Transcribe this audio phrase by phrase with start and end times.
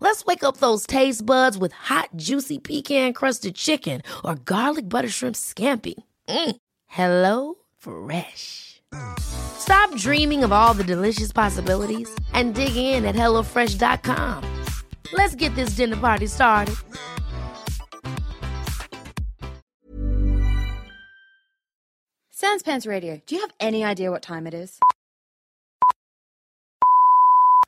[0.00, 5.36] Let's wake up those taste buds with hot, juicy pecan-crusted chicken or garlic butter shrimp
[5.36, 5.94] scampi.
[6.28, 6.56] Mm.
[6.86, 8.80] Hello Fresh.
[9.18, 14.44] Stop dreaming of all the delicious possibilities and dig in at HelloFresh.com.
[15.12, 16.76] Let's get this dinner party started.
[22.30, 24.78] Sans Pants Radio, do you have any idea what time it is?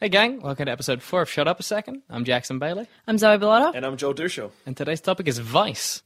[0.01, 2.01] Hey gang, welcome to episode 4 of Shut Up a Second.
[2.09, 3.75] I'm Jackson Bailey, I'm Zoe Bellotta.
[3.75, 4.51] And I'm Joe Dusho.
[4.65, 6.03] and today's topic is Vice.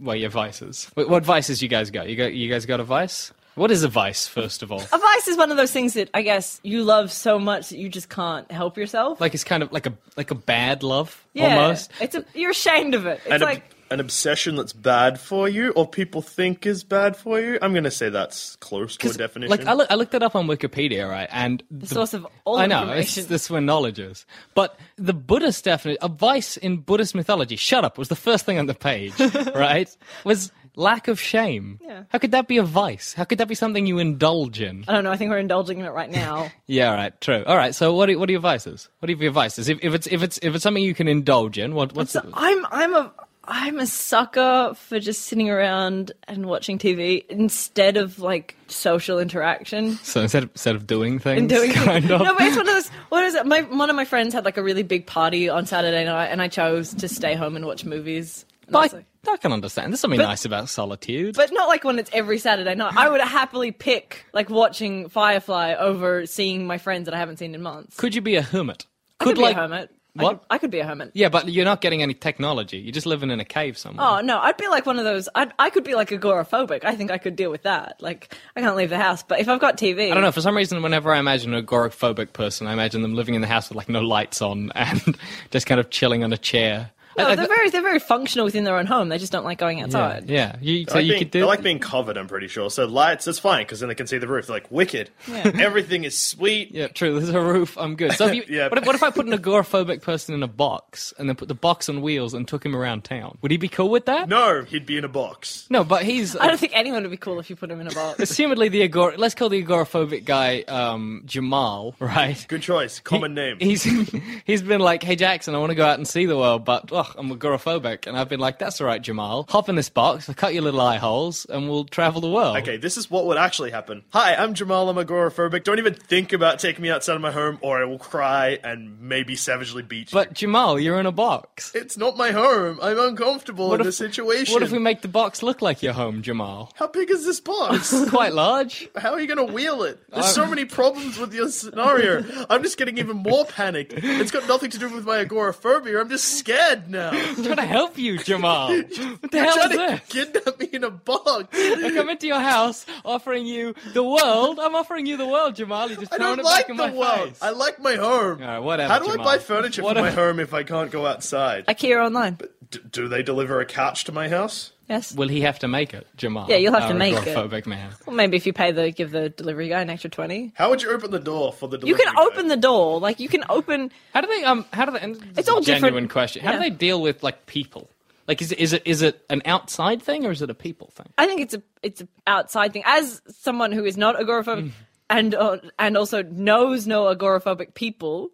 [0.00, 0.90] Well, your vices.
[0.94, 2.08] Wait, what vices you guys got?
[2.08, 3.32] You got you guys got a vice?
[3.56, 4.80] What is a vice, first of all?
[4.80, 7.78] A vice is one of those things that I guess you love so much that
[7.78, 9.20] you just can't help yourself.
[9.20, 11.90] Like it's kind of like a like a bad love yeah, almost.
[12.00, 13.20] It's a, you're ashamed of it.
[13.24, 17.16] It's An, ob- like an obsession that's bad for you, or people think is bad
[17.16, 17.58] for you.
[17.62, 19.50] I'm going to say that's close to a 'Cause, definition.
[19.50, 21.28] Like I, look, I looked it up on Wikipedia, right?
[21.30, 23.20] And the, source of all I know information.
[23.22, 24.26] it's, this is where knowledge is.
[24.54, 28.58] But the Buddhist definition, a vice in Buddhist mythology, shut up, was the first thing
[28.58, 29.12] on the page,
[29.54, 29.94] right?
[30.24, 31.80] Was lack of shame.
[31.82, 32.02] Yeah.
[32.10, 33.14] How could that be a vice?
[33.14, 34.84] How could that be something you indulge in?
[34.86, 35.10] I don't know.
[35.10, 36.50] I think we're indulging in it right now.
[36.68, 37.44] Yeah, right, true.
[37.46, 37.74] All right.
[37.74, 38.88] So what are, what are your vices?
[38.98, 39.68] What are your vices?
[39.68, 42.28] If, if it's if it's if it's something you can indulge in, what what's so?
[42.34, 43.12] I'm I'm a
[43.48, 49.92] I'm a sucker for just sitting around and watching TV instead of like social interaction.
[50.02, 52.20] So instead of, instead of doing things, and doing kind of.
[52.22, 52.88] no, but it's one of those.
[53.08, 53.46] What is it?
[53.46, 56.42] My one of my friends had like a really big party on Saturday night, and
[56.42, 58.44] I chose to stay home and watch movies.
[58.66, 59.92] And I like- I, can understand.
[59.92, 61.34] There's something But- nice about solitude.
[61.34, 62.94] but not like when it's every Saturday night.
[62.96, 67.54] I would happily pick like watching Firefly over seeing my friends that I haven't seen
[67.54, 67.96] in months.
[67.96, 68.86] could you be a hermit?
[69.18, 70.26] Could be like a hermit.
[70.26, 71.10] I could, I could be a hermit.
[71.14, 72.78] Yeah, but you're not getting any technology.
[72.78, 74.06] You're just living in a cave somewhere.
[74.06, 75.28] Oh no, I'd be like one of those.
[75.34, 76.84] I'd, I could be like agoraphobic.
[76.84, 77.96] I think I could deal with that.
[78.00, 80.32] Like I can't leave the house, but if I've got TV, I don't know.
[80.32, 83.46] For some reason, whenever I imagine an agoraphobic person, I imagine them living in the
[83.46, 85.16] house with like no lights on and
[85.50, 86.90] just kind of chilling on a chair.
[87.18, 89.08] No, I- I- they're very they're very functional within their own home.
[89.08, 90.28] They just don't like going outside.
[90.28, 90.56] yeah.
[90.60, 91.42] You, I so like you being, could do.
[91.42, 92.16] I like being covered.
[92.16, 92.70] I'm pretty sure.
[92.70, 94.46] So lights, that's fine because then they can see the roof.
[94.46, 95.10] They're like wicked.
[95.28, 96.72] Everything is sweet.
[96.72, 97.14] Yeah, true.
[97.18, 97.76] There's a roof.
[97.78, 98.12] I'm good.
[98.12, 98.68] So if you, Yeah.
[98.68, 101.48] what, if, what if I put an agoraphobic person in a box and then put
[101.48, 103.38] the box on wheels and took him around town?
[103.42, 104.28] Would he be cool with that?
[104.28, 105.66] No, he'd be in a box.
[105.70, 106.36] No, but he's.
[106.36, 108.20] I don't think anyone would be cool if you put him in a box.
[108.20, 109.16] Assumedly, the agor.
[109.16, 112.44] Let's call the agoraphobic guy um, Jamal, right?
[112.48, 113.00] Good choice.
[113.00, 113.56] Common name.
[113.60, 113.82] He's
[114.44, 116.90] he's been like, "Hey Jackson, I want to go out and see the world, but
[117.08, 119.46] ugh, I'm agoraphobic." And I've been like, "That's all right, Jamal.
[119.48, 122.56] Hop in this box, I'll cut your little eye holes, and we'll travel the world."
[122.58, 124.02] Okay, this is what would actually happen.
[124.12, 124.88] Hi, I'm Jamal.
[124.88, 125.64] I'm agoraphobic.
[125.64, 129.00] Don't even think about taking me outside of my home, or I will cry and
[129.00, 130.16] maybe savagely beat you.
[130.16, 131.74] But Jamal, you're in a box.
[131.74, 132.78] it's not my home.
[132.82, 134.52] I'm uncomfortable in if- this situation.
[134.52, 136.72] What if we make the box look like your home, Jamal?
[136.76, 137.94] How big is this box?
[138.10, 138.88] Quite large.
[138.96, 139.98] How are you going to wheel it?
[140.12, 142.24] There's so many problems with your scenario.
[142.48, 143.92] I'm just getting even more panicked.
[143.96, 146.00] It's got nothing to do with my agoraphobia.
[146.00, 146.95] I'm just scared now.
[147.12, 148.68] I'm trying to help you, Jamal.
[148.76, 148.90] What
[149.30, 150.00] the You're hell is trying this?
[150.00, 151.46] to kidnap me in a box.
[151.52, 154.58] I come into your house offering you the world.
[154.60, 155.88] I'm offering you the world, Jamal.
[155.88, 157.28] You're just I don't it like back the in my world.
[157.30, 157.42] face.
[157.42, 158.40] I like my home.
[158.42, 159.28] All right, whatever, How do Jamal.
[159.28, 160.10] I buy furniture Whatever.
[160.10, 161.66] for my home if I can't go outside?
[161.66, 162.38] IKEA online.
[162.70, 164.72] D- do they deliver a couch to my house?
[164.88, 165.12] Yes.
[165.14, 166.46] Will he have to make it, Jamal?
[166.48, 167.18] Yeah, you'll have to make it.
[167.24, 167.90] agoraphobic man.
[168.06, 170.52] Well, maybe if you pay the give the delivery guy an extra twenty.
[170.54, 171.88] How would you open the door for the delivery?
[171.88, 172.32] You delivery can guy?
[172.32, 173.00] open the door.
[173.00, 173.90] Like you can open.
[174.14, 174.44] How do they?
[174.44, 175.00] Um, how do they?
[175.00, 176.10] and this It's is all a genuine different.
[176.12, 176.42] question.
[176.44, 176.62] How do Yeah.
[176.64, 177.90] they deal with like people?
[178.28, 180.90] Like, is it is it is it an outside thing or is it a people
[180.94, 181.06] thing?
[181.18, 182.82] I think it's a it's an outside thing.
[182.86, 184.72] As someone who is not agoraphobic Mm.
[185.10, 188.30] and uh, and also knows no agoraphobic people,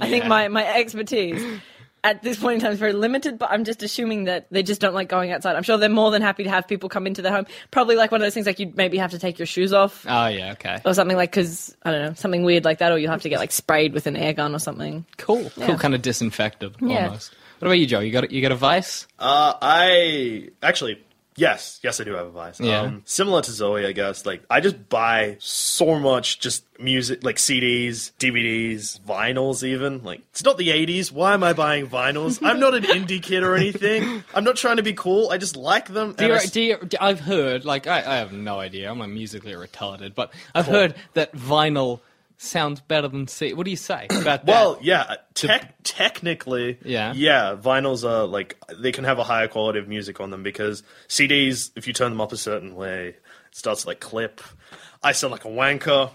[0.00, 0.28] I think Yeah.
[0.28, 1.42] my my expertise.
[2.06, 4.80] At this point in time is very limited, but I'm just assuming that they just
[4.80, 5.56] don't like going outside.
[5.56, 7.46] I'm sure they're more than happy to have people come into their home.
[7.72, 10.04] Probably like one of those things like you'd maybe have to take your shoes off
[10.08, 12.98] Oh yeah, okay, or something like because I don't know something weird like that, or
[12.98, 15.04] you'll have to get like sprayed with an air gun or something.
[15.18, 17.06] cool, cool, kind of disinfected Yeah.
[17.06, 17.34] almost.
[17.58, 18.00] What about you, Joe?
[18.00, 19.06] You got a- you got a vice?
[19.18, 21.02] Uh, I actually
[21.36, 22.58] Yes, yes, I do have a vice.
[22.58, 22.80] Yeah.
[22.80, 24.24] Um, similar to Zoe, I guess.
[24.24, 30.02] Like, I just buy so much just music, like CDs, DVDs, vinyls, even.
[30.02, 31.12] Like, it's not the 80s.
[31.12, 32.40] Why am I buying vinyls?
[32.42, 34.24] I'm not an indie kid or anything.
[34.34, 35.30] I'm not trying to be cool.
[35.30, 36.14] I just like them.
[36.14, 38.90] Do you, I do you, I've heard, like, I, I have no idea.
[38.90, 42.00] I'm not musically retarded, but I've heard that vinyl
[42.38, 43.52] sounds better than C.
[43.52, 44.46] What do you say about that?
[44.46, 47.12] Well, yeah, tech technically, Yeah.
[47.14, 47.56] yeah.
[47.60, 51.70] Vinyls are like they can have a higher quality of music on them because CDs,
[51.76, 53.22] if you turn them up a certain way, it
[53.52, 54.40] starts to like clip.
[55.02, 56.10] I sound like a wanker.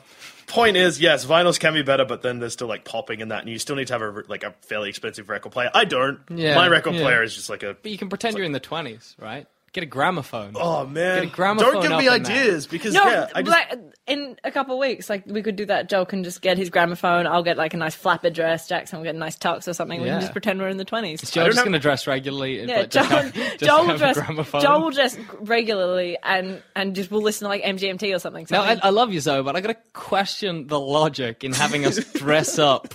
[0.48, 3.40] Point is, yes, vinyls can be better, but then there's still like popping and that,
[3.42, 5.72] and you still need to have a like a fairly expensive record player.
[5.74, 6.20] I don't.
[6.30, 7.02] Yeah, My record yeah.
[7.04, 7.76] player is just like a.
[7.82, 9.48] but you can pretend you're in the 20s, right?
[9.74, 10.52] Get a gramophone.
[10.56, 11.22] Oh man!
[11.24, 12.30] Get a gramophone Don't give me in that.
[12.30, 15.56] ideas because No, yeah, I just like, in a couple of weeks, like we could
[15.56, 15.88] do that.
[15.88, 17.26] Joel can just get his gramophone.
[17.26, 18.68] I'll get like a nice flapper dress.
[18.68, 20.02] Jackson will get a nice tux or something.
[20.02, 21.24] We can just pretend we're in the twenties.
[21.24, 22.60] Is Joe just have- going to dress regularly?
[22.68, 24.18] Yeah, but just Joel, have, just Joel will dress.
[24.18, 24.62] gramophone?
[24.62, 28.46] Joel will dress regularly, and and just we'll listen to like MGMT or something.
[28.52, 28.78] No, I.
[28.84, 32.60] I love you, Zoe, but I got to question the logic in having us dress
[32.60, 32.94] up.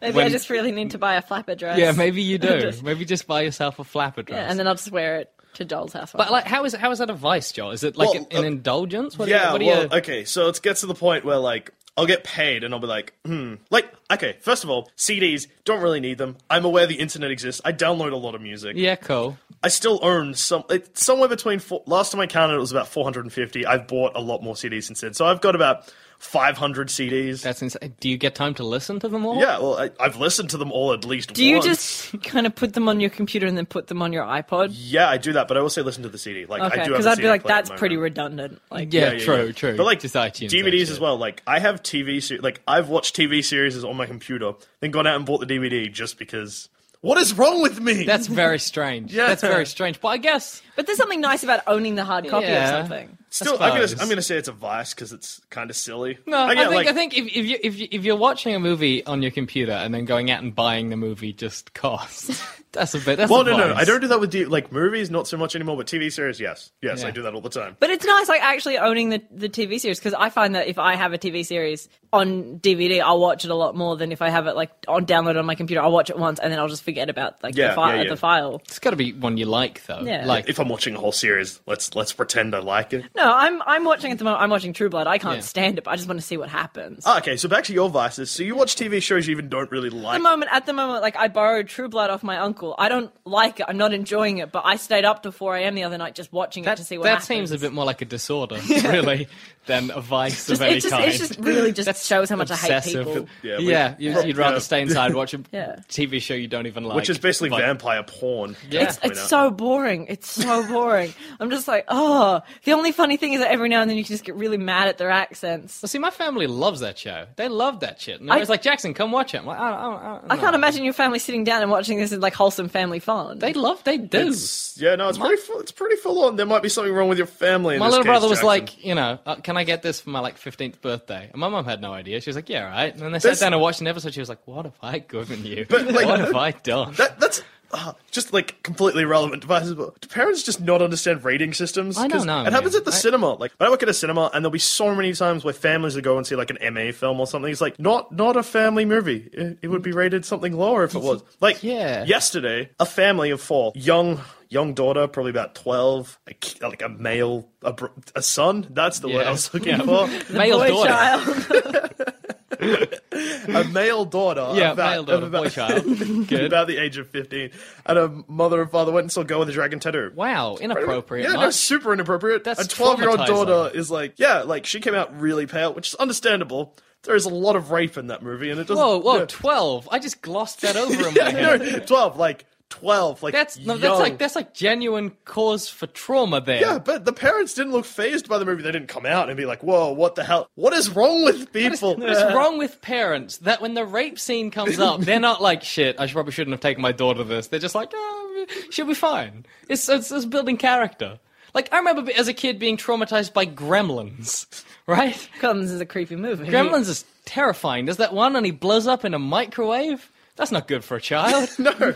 [0.00, 1.78] maybe I just really need to buy a flapper dress.
[1.78, 2.60] Yeah, maybe you do.
[2.60, 4.36] Just- maybe just buy yourself a flapper dress.
[4.38, 6.12] Yeah, and then I'll just wear it to Joel's house.
[6.12, 7.72] but like, how is how is that a vice, Joel?
[7.72, 9.18] Is it like Well, an, an uh, indulgence?
[9.18, 9.88] What do yeah, you, what do well, you...
[9.98, 12.86] okay, so it gets to the point where like I'll get paid and I'll be
[12.86, 14.36] like, hmm, like okay.
[14.40, 16.36] First of all, CDs don't really need them.
[16.48, 17.60] I'm aware the internet exists.
[17.64, 18.76] I download a lot of music.
[18.76, 19.36] Yeah, cool.
[19.64, 20.62] I still own some.
[20.70, 21.58] It's somewhere between.
[21.58, 23.66] Four, last time I counted, it was about 450.
[23.66, 27.42] I've bought a lot more CDs since then, so I've got about 500 CDs.
[27.42, 27.94] That's insane.
[28.00, 29.40] Do you get time to listen to them all?
[29.40, 31.32] yeah, well, I, I've listened to them all at least.
[31.32, 34.12] do you just kind of put them on your computer and then put them on
[34.12, 34.70] your iPod?
[34.72, 36.44] Yeah, I do that, but I also listen to the CD.
[36.46, 38.60] Like I Okay, do have because I'd CD be like, that's pretty redundant.
[38.70, 39.52] Like, Yeah, Yeah, yeah, true, yeah.
[39.52, 39.76] true.
[39.76, 41.16] But like Just iTunes DVDs and as well.
[41.16, 42.42] Like I have TV series.
[42.42, 45.90] Like I've watched TV series on my computer, then gone out and bought the DVD
[45.92, 46.68] just because.
[47.00, 48.04] What is wrong with me?
[48.06, 49.14] That's very strange.
[49.14, 49.28] Yeah.
[49.28, 50.00] That's very strange.
[50.00, 52.64] But I guess But there's something nice about owning the hard copy Yeah.
[52.80, 53.16] of something.
[53.30, 53.54] Still.
[53.62, 53.88] I'm gonna.
[54.00, 56.18] I'm gonna say it's a vice because it's kind of silly.
[56.26, 56.36] no.
[56.38, 58.58] I, get, think like, I think if if you if you, if you're watching a
[58.60, 62.42] movie on your computer and then going out and buying the movie just costs,
[62.72, 63.16] that's a bit.
[63.16, 63.74] That's Well, a no, no, no.
[63.74, 65.76] I don't do that with D- like movies, not so much anymore.
[65.76, 67.08] But TV series, yes, yes, Yeah.
[67.08, 67.76] I do that all the time.
[67.80, 70.78] But it's nice, like actually owning the, the TV series because I find that if
[70.78, 74.22] I have a TV series on DVD, I'll watch it a lot more than if
[74.22, 75.82] I have it like on download on my computer.
[75.82, 78.02] I'll watch it once and then I'll just forget about like Yeah, the, fi- yeah,
[78.02, 78.08] yeah.
[78.10, 78.62] the file.
[78.64, 80.00] It's got to be one you like though.
[80.00, 80.24] Yeah.
[80.26, 83.04] Like if I'm watching a whole series, let's let's pretend I like it.
[83.18, 84.42] No, I'm I'm watching at the moment.
[84.42, 85.06] I'm watching True Blood.
[85.06, 85.40] I can't Yeah.
[85.42, 87.02] stand it, but I just want to see what happens.
[87.04, 88.30] Ah, okay, so back to your vices.
[88.30, 90.18] So you watch TV shows you even don't really at like.
[90.18, 92.74] the moment, at the moment, like I borrowed True Blood off my uncle.
[92.78, 93.66] I don't like it.
[93.68, 95.74] I'm not enjoying it, but I stayed up to 4 a.m.
[95.74, 97.26] the other night just watching it that, to see what that happens.
[97.26, 99.26] seems a bit more like a disorder, really,
[99.66, 101.04] than a vice Just, of any it just, kind.
[101.12, 103.26] it just really just shows how much I hate people.
[103.42, 104.60] Yeah, Yeah, we- you, you'd rather Yeah.
[104.60, 105.76] stay inside and watch a Yeah.
[105.88, 108.56] TV show you don't even like, which is basically but- vampire porn.
[108.70, 108.82] Yeah.
[108.82, 110.06] Let's It's so boring.
[110.08, 111.12] It's so boring.
[111.40, 112.42] I'm just like, oh.
[112.64, 114.58] The only funny thing is that every now and then you can just get really
[114.58, 115.80] mad at their accents.
[115.80, 117.24] Well, see, my family loves that show.
[117.36, 118.20] They love that shit.
[118.20, 119.38] And I- they're like, Jackson, come watch it.
[119.38, 121.62] I'm like, I, don't- I, don't- I, don't I can't imagine your family sitting down
[121.62, 123.38] and watching this in like wholesome family fun.
[123.38, 124.18] They love, they do.
[124.18, 125.40] It's- yeah, no, it's pretty.
[125.40, 126.36] Full, it's pretty full on.
[126.36, 127.74] There might be something wrong with your family.
[127.76, 128.46] In my this little case, brother was Jackson.
[128.46, 131.30] like, you know, uh, can I get this for my like 15th birthday?
[131.32, 132.20] And my mom had no idea.
[132.20, 132.92] She was like, yeah, right.
[132.92, 134.12] And then they There's- sat down and watched an episode.
[134.12, 135.64] She was like, what have I given you?
[135.68, 136.92] But, like- what have I done?
[136.94, 137.18] that.
[137.18, 139.74] That's uh, just like completely irrelevant devices.
[139.74, 141.98] But do parents just not understand rating systems?
[141.98, 143.34] I don't 'Cause know, It happens at the I- cinema.
[143.34, 145.94] Like when I work at a cinema, and there'll be so many times where families
[145.94, 147.50] will go and see like an MA film or something.
[147.50, 149.28] It's like not not a family movie.
[149.32, 151.22] It, it would be rated something lower if it was.
[151.40, 152.04] Like Yeah.
[152.04, 156.34] yesterday, a family of four, young young daughter, probably about twelve, a,
[156.66, 157.74] like a male, a,
[158.16, 158.66] a son.
[158.70, 160.06] That's the word I was looking for.
[160.32, 162.14] Male Boy daughter.
[162.60, 164.52] a male daughter.
[164.54, 165.84] Yeah, about, male daughter, about, boy child.
[166.28, 166.44] Good.
[166.44, 167.50] about the age of 15.
[167.86, 170.12] And a mother and father went and saw Girl with the Dragon Tattoo.
[170.14, 171.28] Wow, inappropriate.
[171.28, 172.44] Yeah, no, super inappropriate.
[172.44, 175.72] That's a 12 year old daughter is like, yeah, like she came out really pale,
[175.74, 176.74] which is understandable.
[177.02, 178.84] There is a lot of rape in that movie, and it doesn't.
[178.84, 179.26] Whoa, whoa, yeah.
[179.28, 179.88] 12.
[179.92, 183.76] I just glossed that over in my Yeah, no, 12, like 12, like That's no,
[183.78, 186.60] that's like that's like genuine cause for trauma there.
[186.60, 188.62] Yeah, but the parents didn't look phased by the movie.
[188.62, 190.48] They didn't come out and be like, "Whoa, what the hell?
[190.54, 194.50] What is wrong with people?" what is wrong with parents that when the rape scene
[194.50, 195.98] comes up, they're not like shit.
[195.98, 197.48] I should, probably shouldn't have taken my daughter to this.
[197.48, 199.46] They're just like, oh, she'll be fine.
[199.68, 201.18] It's, it's it's building character.
[201.54, 205.28] Like I remember as a kid being traumatized by Gremlins, right?
[205.40, 206.46] Gremlins is a creepy movie.
[206.46, 207.86] Gremlins is terrifying.
[207.86, 210.10] There's that one and he blows up in a microwave.
[210.36, 211.50] That's not good for a child.
[211.58, 211.94] no,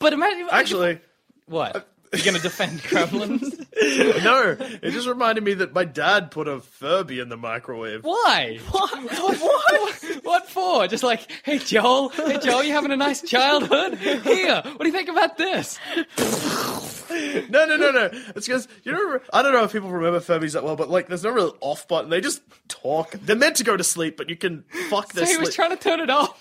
[0.00, 0.98] But imagine actually,
[1.46, 3.66] what you're gonna defend Gremlins?
[4.24, 4.56] no.
[4.82, 8.02] It just reminded me that my dad put a Furby in the microwave.
[8.02, 8.58] Why?
[8.70, 9.38] What?
[9.38, 10.24] What?
[10.24, 10.86] what for?
[10.88, 13.98] Just like, hey Joel, hey Joel, you having a nice childhood?
[13.98, 15.78] Here, what do you think about this?
[17.48, 18.08] No, no, no, no.
[18.36, 19.18] It's because you know.
[19.32, 21.88] I don't know if people remember Furbies that well, but like, there's no real off
[21.88, 22.08] button.
[22.08, 23.10] They just talk.
[23.10, 25.24] They're meant to go to sleep, but you can fuck this.
[25.24, 25.46] So he sleep.
[25.46, 26.40] was trying to turn it off.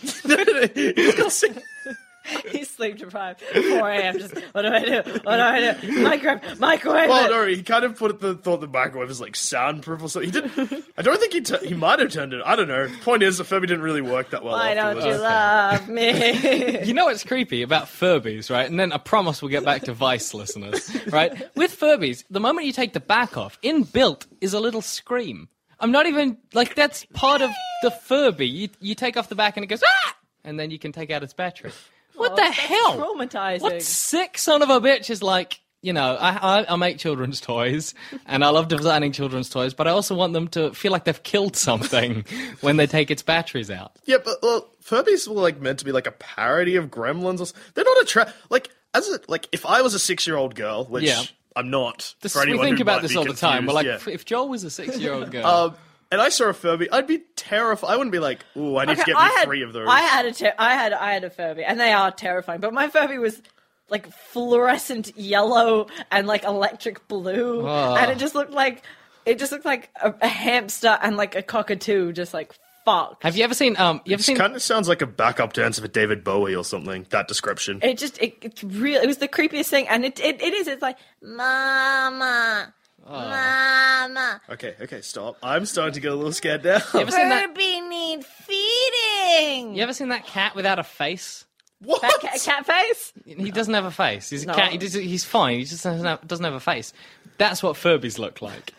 [2.29, 3.41] He's got He's sleep deprived.
[3.41, 4.19] 4 a.m.
[4.19, 4.95] Just what do I do?
[4.95, 6.01] What do I do?
[6.01, 7.09] Microwave, microwave.
[7.09, 7.29] well, it.
[7.29, 10.31] no, he kind of put the thought the microwave is like soundproof or something.
[10.31, 10.83] He did.
[10.97, 11.41] I don't think he.
[11.41, 12.41] T- he might have turned it.
[12.45, 12.87] I don't know.
[13.01, 14.53] Point is, the Furby didn't really work that well.
[14.53, 15.17] Why don't afterwards.
[15.17, 16.79] you love me?
[16.89, 18.69] You know what's creepy about Furbies, right?
[18.69, 21.31] And then I promise we'll get back to Vice listeners, right?
[21.55, 25.49] With Furbies, the moment you take the back off, inbuilt is a little scream.
[25.79, 27.51] I'm not even like that's part of
[27.83, 28.47] the Furby.
[28.47, 31.11] You you take off the back and it goes ah, and then you can take
[31.11, 31.71] out its battery.
[32.19, 32.97] What the That's hell?
[32.97, 33.61] Traumatizing.
[33.61, 35.59] What sick son of a bitch is like?
[35.81, 37.93] You know, I, I I make children's toys,
[38.25, 41.23] and I love designing children's toys, but I also want them to feel like they've
[41.23, 42.25] killed something
[42.61, 43.93] when they take its batteries out.
[44.03, 47.39] Yeah, but well, Furbies were like meant to be like a parody of Gremlins.
[47.39, 50.27] Or, s- they're not a tra- like as a like if I was a six
[50.27, 51.21] year old girl, which Yeah.
[51.55, 52.13] I'm not.
[52.21, 53.65] This, for we anyone think who about might this be all the time.
[53.65, 53.99] We're like, yeah.
[54.07, 55.75] if Joel was a six-year-old girl, Um,
[56.11, 57.89] and I saw a Furby, I'd be terrified.
[57.89, 59.87] I wouldn't be like, "Ooh, I need to Okay, get me had, three of those."
[59.89, 62.59] I had a ter- I had I had a Furby, and they are terrifying.
[62.61, 63.41] But my Furby was
[63.89, 67.95] like fluorescent yellow and like electric blue, Ah.
[67.97, 68.83] and it just looked like
[69.25, 72.53] it just looked like a, a hamster and like a cockatoo, just like
[72.85, 73.21] fuck.
[73.21, 73.75] have you ever seen?
[73.77, 74.37] Um, you ever It seen?
[74.37, 77.05] kind of sounds like a backup dancer for David Bowie or something.
[77.09, 77.79] That description.
[77.83, 79.01] It just it, it's real.
[79.01, 80.67] It was the creepiest thing, and it it, it is.
[80.67, 82.73] It's like mama,
[83.09, 84.41] mama.
[84.49, 85.37] Okay, okay, stop.
[85.43, 86.79] I'm starting to get a little scared now.
[86.93, 87.47] You ever seen that?
[87.49, 89.75] Furby need feeding.
[89.75, 91.45] You ever seen that cat without a face?
[91.81, 92.01] what?
[92.01, 93.13] Cat, cat, cat face.
[93.25, 94.29] He doesn't have a face.
[94.29, 94.53] He's a No.
[94.53, 94.71] cat.
[94.71, 95.59] He does, he's fine.
[95.59, 96.91] He just doesn't have, doesn't have a face.
[97.37, 98.73] That's what Furbies look like.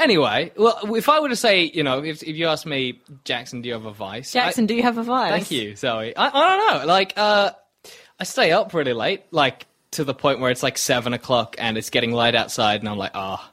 [0.00, 3.60] Anyway, well, if I were to say, you know, if, if you ask me, Jackson,
[3.60, 4.32] do you have a vice?
[4.32, 5.30] Jackson, I- do you have a vice?
[5.30, 6.16] Thank you, Zoe.
[6.16, 6.86] I, I don't know.
[6.86, 7.50] Like, uh,
[8.18, 11.76] I stay up really late, like to the point where it's like seven o'clock and
[11.76, 13.46] it's getting light outside, and I'm like, oh,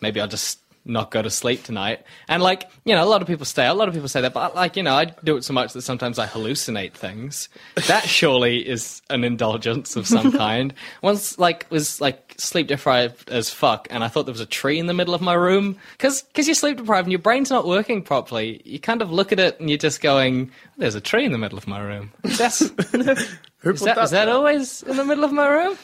[0.00, 2.02] maybe I'll just not go to sleep tonight.
[2.28, 3.66] And like, you know, a lot of people stay.
[3.66, 5.74] A lot of people say that, but like, you know, I do it so much
[5.74, 7.48] that sometimes I hallucinate things.
[7.86, 10.72] That surely is an indulgence of some kind.
[11.02, 14.78] Once, like, was like sleep deprived as fuck, and I thought there was a tree
[14.78, 17.66] in the middle of my room because because you're sleep deprived and your brain's not
[17.66, 18.62] working properly.
[18.64, 21.38] You kind of look at it and you're just going, "There's a tree in the
[21.38, 25.32] middle of my room." That's is put that, is that always in the middle of
[25.32, 25.76] my room?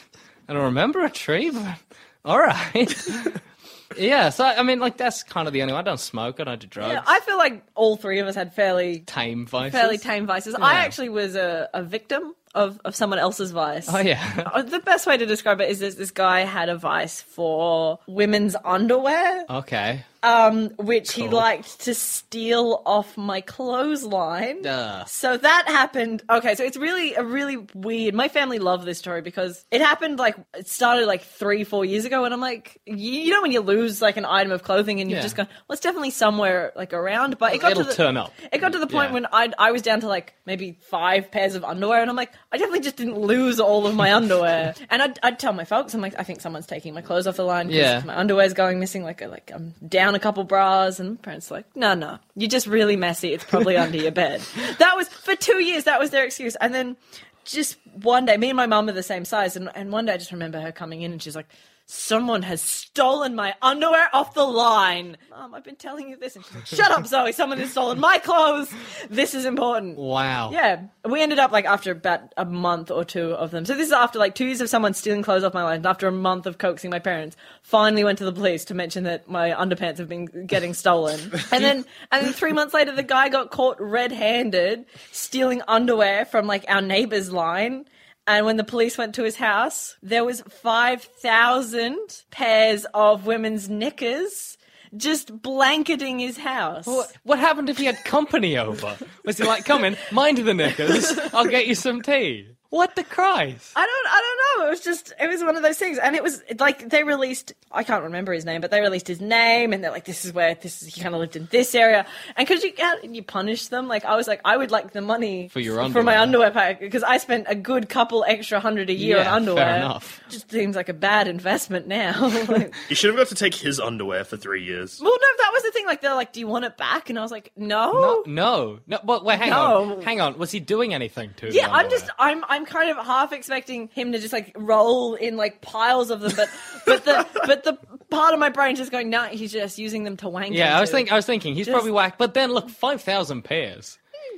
[0.47, 1.77] I don't remember a tree, but
[2.23, 2.93] all right.
[3.97, 5.73] yeah, so I mean, like that's kind of the only.
[5.73, 5.81] one.
[5.81, 6.39] I don't smoke.
[6.39, 6.93] I don't do drugs.
[6.93, 9.79] Yeah, I feel like all three of us had fairly tame vices.
[9.79, 10.55] fairly tame vices.
[10.55, 13.87] I actually was a, a victim of, of someone else's vice.
[13.93, 14.43] Oh yeah.
[14.55, 17.99] Uh, The best way to describe it is this, this guy had a vice for
[18.07, 20.03] women's underwear, okay.
[20.25, 24.61] Um, which he liked to steal off my clothesline.
[24.63, 25.05] Duh.
[25.05, 26.23] So that happened.
[26.29, 28.15] Okay, so it's really a really weird.
[28.15, 32.05] My family love this story because it happened like it started like three, four years
[32.05, 34.99] ago, and I'm like, you, you know, when you lose like an item of clothing
[34.99, 35.23] and you've Yeah.
[35.23, 38.17] just gone, well, it's definitely somewhere like around, but it got It'll to the, turn
[38.17, 38.33] up.
[38.51, 39.13] It got to the point Yeah.
[39.13, 42.31] when I I was down to like maybe five pairs of underwear, and I'm like,
[42.51, 44.73] I definitely just didn't lose all of my underwear.
[44.89, 47.35] and I'd, I'd tell my folks, I'm like, I think someone's taking my clothes off
[47.35, 48.01] the line because Yeah.
[48.05, 49.03] my underwear's going missing.
[49.03, 52.67] Like like I'm down a couple bras, and parents are like, no, no, you're just
[52.67, 53.33] really messy.
[53.33, 54.41] It's probably under your bed.
[54.79, 55.85] That was for two years.
[55.85, 56.97] That was their excuse, and then
[57.45, 60.13] just one day, me and my mum are the same size, and, and one day
[60.13, 61.47] I just remember her coming in and she's like,
[61.87, 65.17] Someone has stolen my underwear off the line.
[65.29, 66.35] Mom, I've been telling you this.
[66.35, 67.31] And she's like, Shut up, Zoe.
[67.31, 68.73] Someone has stolen my clothes.
[69.07, 69.95] This is important.
[69.95, 70.49] Wow.
[70.51, 73.65] Yeah, we ended up like after about a month or two of them.
[73.65, 75.77] So this is after like two years of someone stealing clothes off my line.
[75.77, 79.03] And after a month of coaxing my parents, finally went to the police to mention
[79.03, 81.19] that my underpants have been getting stolen.
[81.51, 86.47] and then, and then three months later, the guy got caught red-handed stealing underwear from
[86.47, 87.85] like our neighbor's line.
[88.27, 93.69] And when the police went to his house, there was five thousand pairs of women's
[93.69, 94.57] knickers
[94.97, 96.87] just blanketing his house.
[96.87, 98.95] What, what happened if he had company over?
[99.25, 102.47] Was he like, come in, mind the knickers, I'll get you some tea?
[102.75, 103.71] What the Christ?
[103.75, 104.67] I don't I don't know.
[104.67, 105.97] It was just it was one of those things.
[105.97, 109.21] And it was like they released I can't remember his name, but they released his
[109.21, 112.05] name and they're like, This is where this is he kinda lived in this area.
[112.35, 115.01] And because you can't you punish them, like I was like, I would like the
[115.01, 116.01] money For your underwear.
[116.01, 116.47] for my underwear.
[116.47, 119.65] underwear pack because I spent a good couple extra hundred a year Yeah, on underwear.
[119.65, 120.21] fair enough.
[120.29, 122.27] Just seems like a bad investment now.
[122.49, 124.99] Like, You should have got to take his underwear for three years.
[125.01, 125.85] well no, that was the thing.
[125.87, 127.09] Like they're like, Do you want it back?
[127.09, 127.91] And I was like, No.
[127.93, 128.99] No, no, no.
[129.03, 129.83] But wait, hang No.
[129.95, 130.37] on, hang on.
[130.37, 131.51] Was he doing anything to?
[131.51, 135.37] Yeah, I'm just I'm I'm kind of half expecting him to just like roll in
[135.37, 136.49] like piles of them, but
[136.85, 137.73] but the but the
[138.09, 140.53] part of my brain just going, no, he's just using them to wank.
[140.53, 141.11] Yeah, I was thinking.
[141.11, 142.17] I was thinking he's Just- probably whacked.
[142.19, 143.97] But then look, five thousand pairs.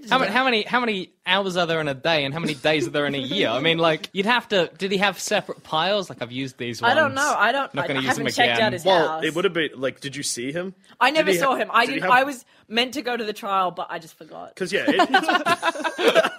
[0.09, 2.53] How many, how many how many hours are there in a day, and how many
[2.53, 3.49] days are there in a year?
[3.49, 4.69] I mean, like you'd have to.
[4.77, 6.09] Did he have separate piles?
[6.09, 6.81] Like I've used these.
[6.81, 7.33] I don't know.
[7.37, 7.73] I don't.
[7.73, 8.65] Not I, going I to use haven't them checked again.
[8.67, 9.23] out his Well, house.
[9.23, 10.73] it would have been like, did you see him?
[10.99, 11.69] I never saw ha- him.
[11.73, 14.17] I did didn't, have- I was meant to go to the trial, but I just
[14.17, 14.49] forgot.
[14.55, 14.95] Because yeah, it,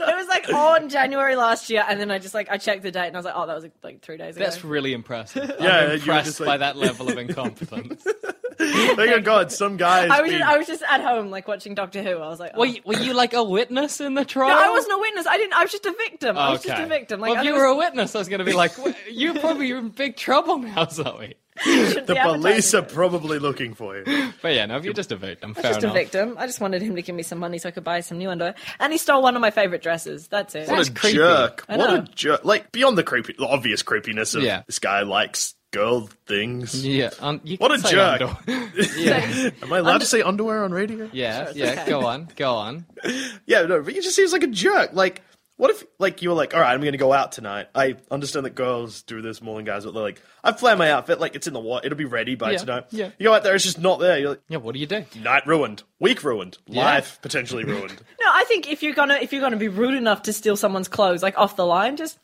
[0.00, 2.90] It was like on January last year, and then I just like I checked the
[2.90, 4.44] date, and I was like, oh, that was like three days ago.
[4.44, 5.52] That's really impressive.
[5.60, 8.04] Yeah, I'm impressed just by that level of incompetence.
[8.96, 10.10] thank God, some guys.
[10.10, 12.16] I was being- just, I was just at home like watching Doctor Who.
[12.18, 12.60] I was like, oh.
[12.60, 14.48] were, you, were you like a witness in the trial?
[14.50, 15.26] No, I wasn't a witness.
[15.26, 15.54] I didn't.
[15.54, 16.36] I was just a victim.
[16.38, 17.20] I was just a victim.
[17.20, 18.72] Like well, if I you was- were a witness, I was going to be like,
[19.10, 21.34] you're probably in big trouble now, Zoe.
[21.62, 24.32] shouldn't the police are probably looking for you.
[24.40, 25.94] But yeah, no, if you're just a victim, I was fair just enough.
[25.94, 26.34] a victim.
[26.38, 28.30] I just wanted him to give me some money so I could buy some new
[28.30, 28.54] underwear.
[28.78, 30.28] And he stole one of my favorite dresses.
[30.28, 30.68] That's it.
[30.68, 31.16] What That's a creepy.
[31.16, 31.64] jerk!
[31.68, 32.44] What a jerk!
[32.44, 34.62] Like beyond the creepy, the obvious creepiness of Yeah.
[34.66, 36.84] this guy likes girl things.
[36.86, 38.20] Yeah, um, you What can a say jerk.
[38.22, 38.70] underwear.
[38.96, 41.08] yeah, Am I allowed to say underwear on radio?
[41.12, 41.88] yeah, yeah.
[41.88, 42.86] Go on, go on.
[43.46, 44.90] Yeah, no, but he just seems like a jerk.
[44.92, 45.22] Like,
[45.56, 47.66] what if, like, you were like, all right, I'm going to go out tonight.
[47.74, 50.90] I understand that girls do this more than guys, but they're like, I've planned my
[50.90, 52.84] outfit, like, it's in the what, it'll be ready by Yeah, tonight.
[52.90, 53.10] yeah.
[53.18, 54.18] You go out there, it's just not there.
[54.18, 55.04] You're like, Yeah, what do you do?
[55.20, 56.84] night ruined, week ruined, Yeah.
[56.84, 58.00] life potentially ruined.
[58.20, 60.88] No, I think if you're gonna if you're gonna be rude enough to steal someone's
[60.88, 62.18] clothes, like off the line, just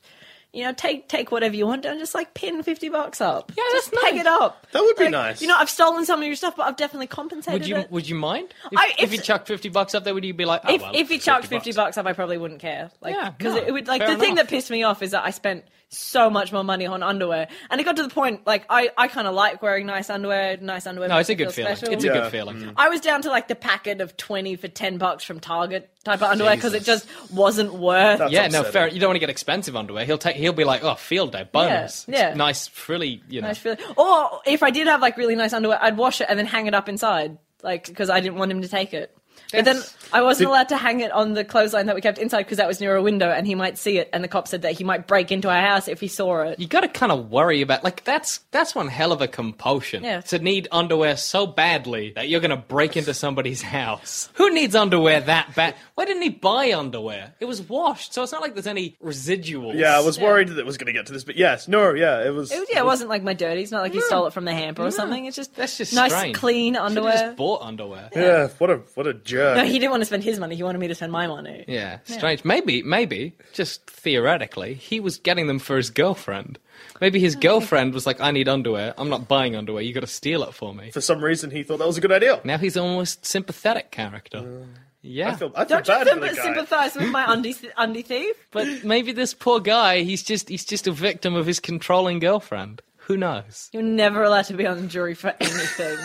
[0.56, 3.52] you know, take take whatever you want and just like pin fifty bucks up.
[3.56, 4.20] Yeah, just that's peg nice.
[4.22, 4.66] it up.
[4.72, 5.42] That would be Like, nice.
[5.42, 7.90] You know, I've stolen some of your stuff, but I've definitely compensated Would you it.
[7.92, 10.14] would you mind if, I- if, if- you chucked fifty bucks up there?
[10.14, 12.14] Would you be like, oh, if well, if he chucked 50 fifty bucks up, I
[12.14, 12.90] probably wouldn't care.
[13.00, 15.10] Like, Yeah, because no, it would like fair the thing that pissed me off is
[15.10, 18.46] that I spent so much more money on underwear, and it got to the point
[18.46, 20.56] like I I kind of like wearing nice underwear.
[20.56, 21.08] Nice underwear.
[21.08, 21.76] No, it's a good feel feeling.
[21.76, 21.94] special.
[21.94, 22.56] It's a good feeling.
[22.56, 22.72] Mm.
[22.76, 26.22] I was down to like the packet of twenty for ten bucks from Target type
[26.22, 28.18] of underwear because it just wasn't worth.
[28.18, 28.88] That's Yeah, no, fair.
[28.88, 30.04] You don't want to get expensive underwear.
[30.04, 30.36] He'll take.
[30.36, 32.04] He'll be like, oh, field day bonus.
[32.08, 32.34] Yeah, yeah.
[32.34, 33.22] Nice, frilly.
[33.28, 33.48] You know.
[33.48, 33.78] nice frilly.
[33.96, 36.66] Or if I did have like really nice underwear, I'd wash it and then hang
[36.66, 39.16] it up inside, like because I didn't want him to take it.
[39.52, 39.80] But then
[40.12, 42.66] I wasn't allowed to hang it on the clothesline that we kept inside because that
[42.68, 44.10] was near a window and he might see it.
[44.12, 46.58] And the cop said that he might break into our house if he saw it.
[46.60, 50.02] you got to kind of worry about like that's that's one hell of a compulsion
[50.04, 50.20] Yeah.
[50.22, 54.28] to need underwear so badly that you're going to break into somebody's house.
[54.34, 55.74] Who needs underwear that bad?
[55.94, 57.34] Why didn't he buy underwear?
[57.40, 59.74] It was washed, so it's not like there's any residuals.
[59.74, 61.92] Yeah, I was worried that it was going to get to this, but yes, no,
[61.94, 62.52] yeah, it was.
[62.52, 63.62] It, yeah, it wasn't like my dirty.
[63.62, 65.24] It's not like he stole it from the hamper or something.
[65.24, 66.36] It's just That's just nice, strange.
[66.36, 67.12] clean Should've underwear.
[67.12, 68.10] Just bought underwear.
[68.14, 69.56] Yeah, what a what a jerk.
[69.56, 70.56] No, he didn't want to spend his money.
[70.56, 71.64] He wanted me to spend my money.
[71.68, 72.44] Yeah, strange.
[72.44, 76.58] Maybe, maybe, just theoretically, he was getting them for his girlfriend.
[77.00, 78.94] Maybe his oh, girlfriend was like, "I need underwear.
[78.96, 79.82] I'm not buying underwear.
[79.82, 82.00] You got to steal it for me." For some reason, he thought that was a
[82.00, 82.40] good idea.
[82.44, 84.38] Now he's almost sympathetic character.
[84.38, 84.66] Uh,
[85.02, 86.42] yeah, I feel, I feel Don't you bad for the symp- guy.
[86.42, 88.36] sympathise with my undie, undie thief?
[88.50, 92.82] but maybe this poor guy, he's just he's just a victim of his controlling girlfriend.
[93.06, 93.70] Who knows?
[93.72, 95.96] You're never allowed to be on the jury for anything.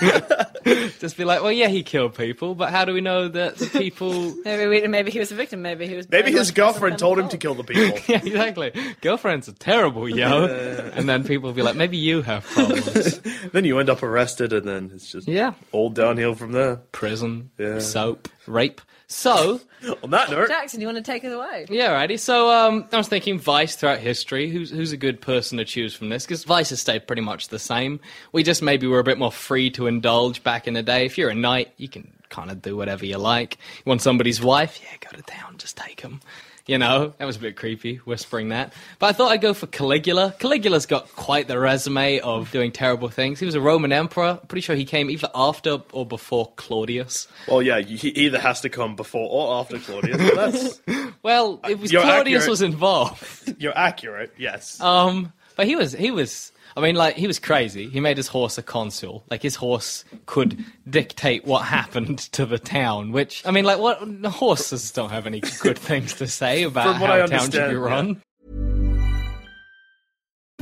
[1.00, 3.66] Just be like, well, yeah, he killed people, but how do we know that the
[3.66, 4.36] people?
[4.46, 5.64] maybe, we, maybe he was a victim.
[5.64, 6.08] Maybe he was.
[6.10, 7.98] Maybe his girlfriend told him to kill the people.
[8.08, 8.72] yeah, exactly.
[9.02, 10.46] Girlfriends are terrible, yo.
[10.46, 13.20] and then people will be like, maybe you have problems.
[13.52, 16.76] then you end up arrested, and then it's just yeah, all downhill from there.
[16.92, 17.80] prison, Yeah.
[17.80, 18.80] soap, rape.
[19.08, 19.60] So,
[20.04, 21.66] On that note, Jackson, you want to take it away?
[21.70, 22.16] yeah, righty.
[22.16, 24.50] So, um, I was thinking Vice throughout history.
[24.50, 26.24] Who's who's a good person to choose from this?
[26.26, 28.00] Because Vice has stayed pretty much the same.
[28.32, 31.06] We just maybe were a bit more free to indulge back in the day.
[31.06, 33.58] If you're a knight, you can kind of do whatever you like.
[33.78, 34.80] You want somebody's wife?
[34.84, 36.20] Yeah, go to town, just take them.
[36.68, 38.72] You know, that was a bit creepy, whispering that.
[39.00, 40.36] But I thought I'd go for Caligula.
[40.38, 43.40] Caligula's got quite the resume of doing terrible things.
[43.40, 44.40] He was a Roman emperor.
[44.48, 47.28] Pretty sure he came either after or before Claudius.
[47.48, 50.82] well, yeah, he either has to come before or after Claudius.
[51.24, 52.50] Well, it was Claudius accurate.
[52.50, 53.56] was involved.
[53.62, 54.34] you're accurate.
[54.40, 54.82] Yes.
[54.82, 56.52] Um, but he was he was.
[56.76, 57.90] I mean, like he was crazy.
[57.90, 59.24] He made his horse a consul.
[59.30, 63.12] Like his horse could dictate what happened to the town.
[63.12, 66.96] Which I mean, like what horses don't have any good things to say about From
[66.96, 68.22] how I a town should be run.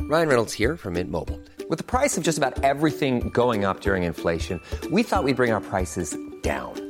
[0.00, 1.40] Ryan Reynolds here from Mint Mobile.
[1.68, 5.52] With the price of just about everything going up during inflation, we thought we'd bring
[5.52, 6.89] our prices down.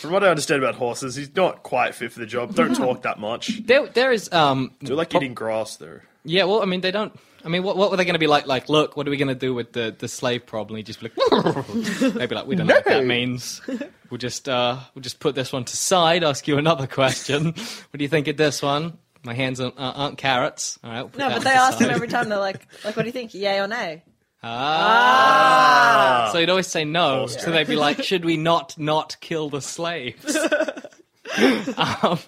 [0.00, 2.54] From what I understand about horses, he's not quite fit for the job.
[2.54, 3.64] Don't talk that much.
[3.66, 4.72] There, there is um.
[4.82, 6.00] Do like eating grass though.
[6.24, 7.18] Yeah, well, I mean, they don't.
[7.44, 8.46] I mean, what, what were they going to be like?
[8.46, 10.78] Like, look, what are we going to do with the, the slave problem?
[10.78, 13.60] He'd just be like, maybe like, we don't know what that means.
[14.08, 16.24] We'll just uh, we'll just put this one to side.
[16.24, 17.44] Ask you another question.
[17.46, 18.96] what do you think of this one?
[19.24, 20.78] My hands aren't, aren't carrots.
[20.82, 21.00] All right.
[21.02, 21.94] we'll put No, that but one they to ask him side.
[21.94, 22.28] every time.
[22.30, 23.34] They're like, like, what do you think?
[23.34, 24.02] Yay or nay?
[24.46, 26.28] Ah.
[26.32, 27.26] So he'd always say no.
[27.26, 30.36] So they'd be like, should we not not kill the slaves?
[31.76, 32.18] um,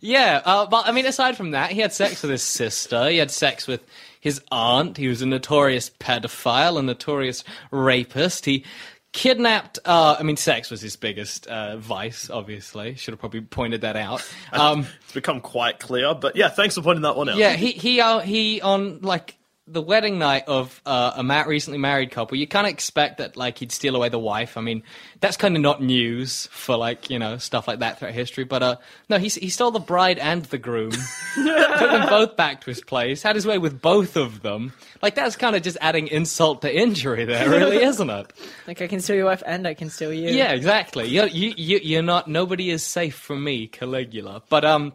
[0.00, 3.08] yeah, uh, but I mean, aside from that, he had sex with his sister.
[3.10, 3.82] He had sex with
[4.20, 4.96] his aunt.
[4.96, 8.46] He was a notorious pedophile, a notorious rapist.
[8.46, 8.64] He
[9.12, 9.78] kidnapped.
[9.84, 12.30] Uh, I mean, sex was his biggest uh, vice.
[12.30, 14.26] Obviously, should have probably pointed that out.
[14.52, 17.36] Um, It's become quite clear, but yeah, thanks for pointing that one out.
[17.36, 19.36] yeah, he he uh, he on like
[19.72, 22.36] the wedding night of uh, a ma- recently married couple.
[22.36, 24.56] You kind of expect that like he'd steal away the wife.
[24.56, 24.82] I mean,
[25.20, 28.44] that's kind of not news for like you know stuff like that throughout history.
[28.44, 28.76] But uh,
[29.08, 30.90] no, he he stole the bride and the groom,
[31.34, 34.72] took them both back to his place, had his way with both of them.
[35.02, 38.32] Like that's kind of just adding insult to injury, there, really, isn't it?
[38.66, 40.30] Like, I can steal your wife and I can steal you.
[40.30, 41.08] Yeah, exactly.
[41.08, 42.28] You're, you you you're not.
[42.28, 44.42] Nobody is safe from me, Caligula.
[44.48, 44.94] But um.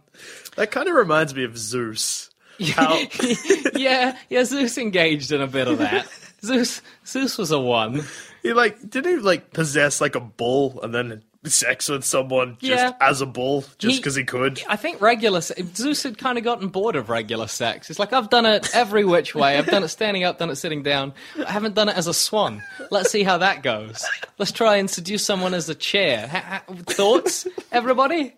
[0.55, 2.29] That kind of reminds me of Zeus.
[2.73, 2.99] How
[3.75, 6.07] yeah, yeah, Zeus engaged in a bit of that.
[6.43, 8.03] Zeus, Zeus was a one.
[8.43, 12.83] he like didn't he like possess like a bull and then sex with someone just
[12.83, 12.93] Yeah.
[12.99, 14.61] as a bull just He- because he, could.
[14.67, 17.89] I think regular Zeus had kind of gotten bored of regular sex.
[17.89, 19.57] It's like I've done it every which way.
[19.57, 21.13] I've done it standing up, done it sitting down.
[21.45, 22.63] I haven't done it as a swan.
[22.91, 24.03] Let's see how that goes.
[24.39, 26.27] Let's try and seduce someone as a chair.
[26.27, 28.35] Ha- ha- thoughts, everybody?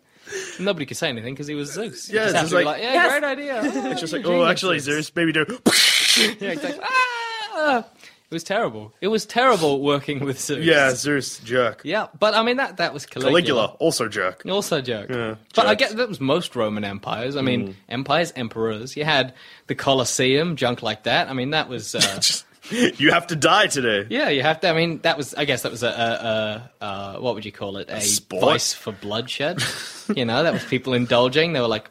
[0.60, 2.10] Nobody could say anything because he was Zeus.
[2.10, 3.12] You Yeah, just it's have just like- like, yeah, Yes.
[3.12, 3.62] great idea.
[3.92, 5.46] It's just like, oh, actually, Zeus, maybe do.
[6.40, 6.80] yeah, exactly.
[6.84, 7.86] Ah!
[8.30, 8.94] It was terrible.
[9.00, 10.66] It was terrible working with Zeus.
[10.66, 11.80] yeah, Zeus jerk.
[11.86, 13.32] Yeah, but I mean that that was Caligula.
[13.32, 14.44] Caligula also jerk.
[14.46, 15.10] Also jerk.
[15.10, 17.38] Yeah, but I guess that was most Roman empires.
[17.38, 17.76] I mean, Mm.
[17.88, 18.98] empires, emperors.
[18.98, 19.34] You had
[19.68, 21.30] the Colosseum, junk like that.
[21.30, 21.96] I mean, that was.
[21.96, 22.20] Uh,
[22.98, 24.08] You have to die today.
[24.10, 24.70] yeah, you have to.
[24.70, 25.34] I mean, that was.
[25.34, 25.88] I guess that was a.
[25.88, 27.90] a, a, a what would you call it?
[27.90, 28.44] A, sport?
[28.44, 29.62] vice for bloodshed.
[30.16, 31.54] you know, that was people indulging.
[31.54, 31.90] They were like,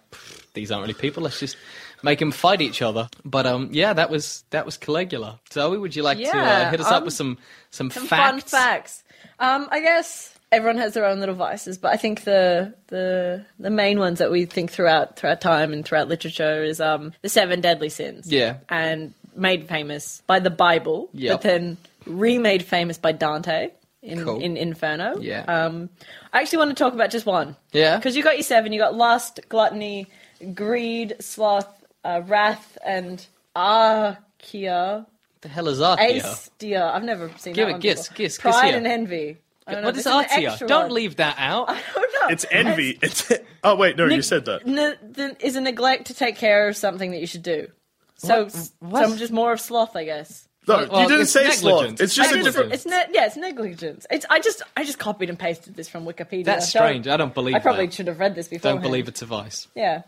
[0.55, 1.23] these aren't really people.
[1.23, 1.57] Let's just
[2.03, 3.09] make them fight each other.
[3.25, 5.41] But um, yeah, that was that was Caligula.
[5.53, 7.39] Zoe, would you like to uh, hit us up um, with some
[7.71, 8.51] some, Some facts?
[8.51, 9.05] fun facts.
[9.39, 13.71] Um, I guess everyone has their own little vices, but I think the the the
[13.71, 17.61] main ones that we think throughout throughout time and throughout literature is um the seven
[17.61, 18.31] deadly sins.
[18.31, 18.59] Yeah.
[18.69, 21.33] and made famous by the Bible, Yep.
[21.35, 23.71] but then remade famous by Dante.
[24.03, 24.41] In, Cool.
[24.41, 25.19] in Inferno.
[25.21, 25.41] Yeah.
[25.49, 25.89] Um,
[26.33, 27.57] I actually want to talk about just one.
[27.73, 27.97] Yeah.
[27.97, 28.73] Because you got your seven.
[28.73, 30.07] You got lust, gluttony,
[30.55, 31.67] greed, sloth,
[32.05, 35.07] uh, wrath, and archaea.
[35.41, 36.23] the hell is Archaea?
[36.23, 36.93] Aestia.
[36.95, 38.17] I've never seen Give that it- one guess, before.
[38.25, 38.77] guess, guess Pride here.
[38.77, 39.39] and envy.
[39.67, 40.67] I don't know, What is this Archaea?
[40.69, 40.93] Don't one.
[40.93, 41.69] leave that out.
[41.71, 42.29] I don't know.
[42.29, 42.99] It's envy.
[43.03, 43.33] It's
[43.65, 44.65] oh wait, no, you said that.
[44.67, 47.69] Ne- the- is a neglect to take care of something that you should do.
[48.17, 48.71] So, What?
[48.81, 49.05] What?
[49.07, 50.49] so I'm just more of sloth, I guess.
[50.69, 52.01] No, Well, you didn't it's say sloth.
[52.01, 52.73] It's just a different.
[52.73, 54.05] It's ne- yeah, it's negligence.
[54.11, 56.45] It's I just I just copied and pasted this from Wikipedia.
[56.45, 57.07] That's Don't- strange.
[57.09, 57.95] I don't believe I probably that.
[57.95, 58.73] should have read this before.
[58.73, 59.69] Don't believe it's a vice.
[59.77, 60.03] Yeah.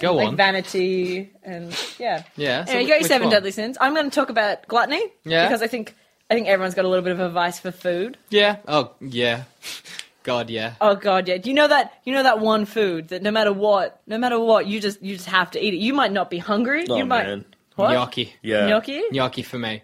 [0.00, 0.36] Go like on.
[0.36, 2.22] vanity and yeah.
[2.34, 3.34] Yeah, so Anyway, you wh- got your seven one?
[3.34, 3.76] deadly sins.
[3.80, 5.02] I'm going to talk about gluttony.
[5.24, 5.46] Yeah.
[5.46, 5.94] Because I think
[6.30, 8.16] I think everyone's got a little bit of a vice for food.
[8.30, 8.56] Yeah.
[8.66, 9.44] Oh, yeah.
[10.22, 10.74] God, yeah.
[10.82, 11.38] Oh god, yeah.
[11.38, 14.38] Do you know that you know that one food that no matter what, no matter
[14.38, 15.78] what, you just you just have to eat it.
[15.78, 16.84] You might not be hungry.
[16.90, 17.44] Oh, you might man.
[17.80, 17.92] What?
[17.94, 18.32] Gnocchi.
[18.42, 18.66] Yeah.
[18.68, 19.02] Gnocchi?
[19.10, 19.82] Gnocchi for me.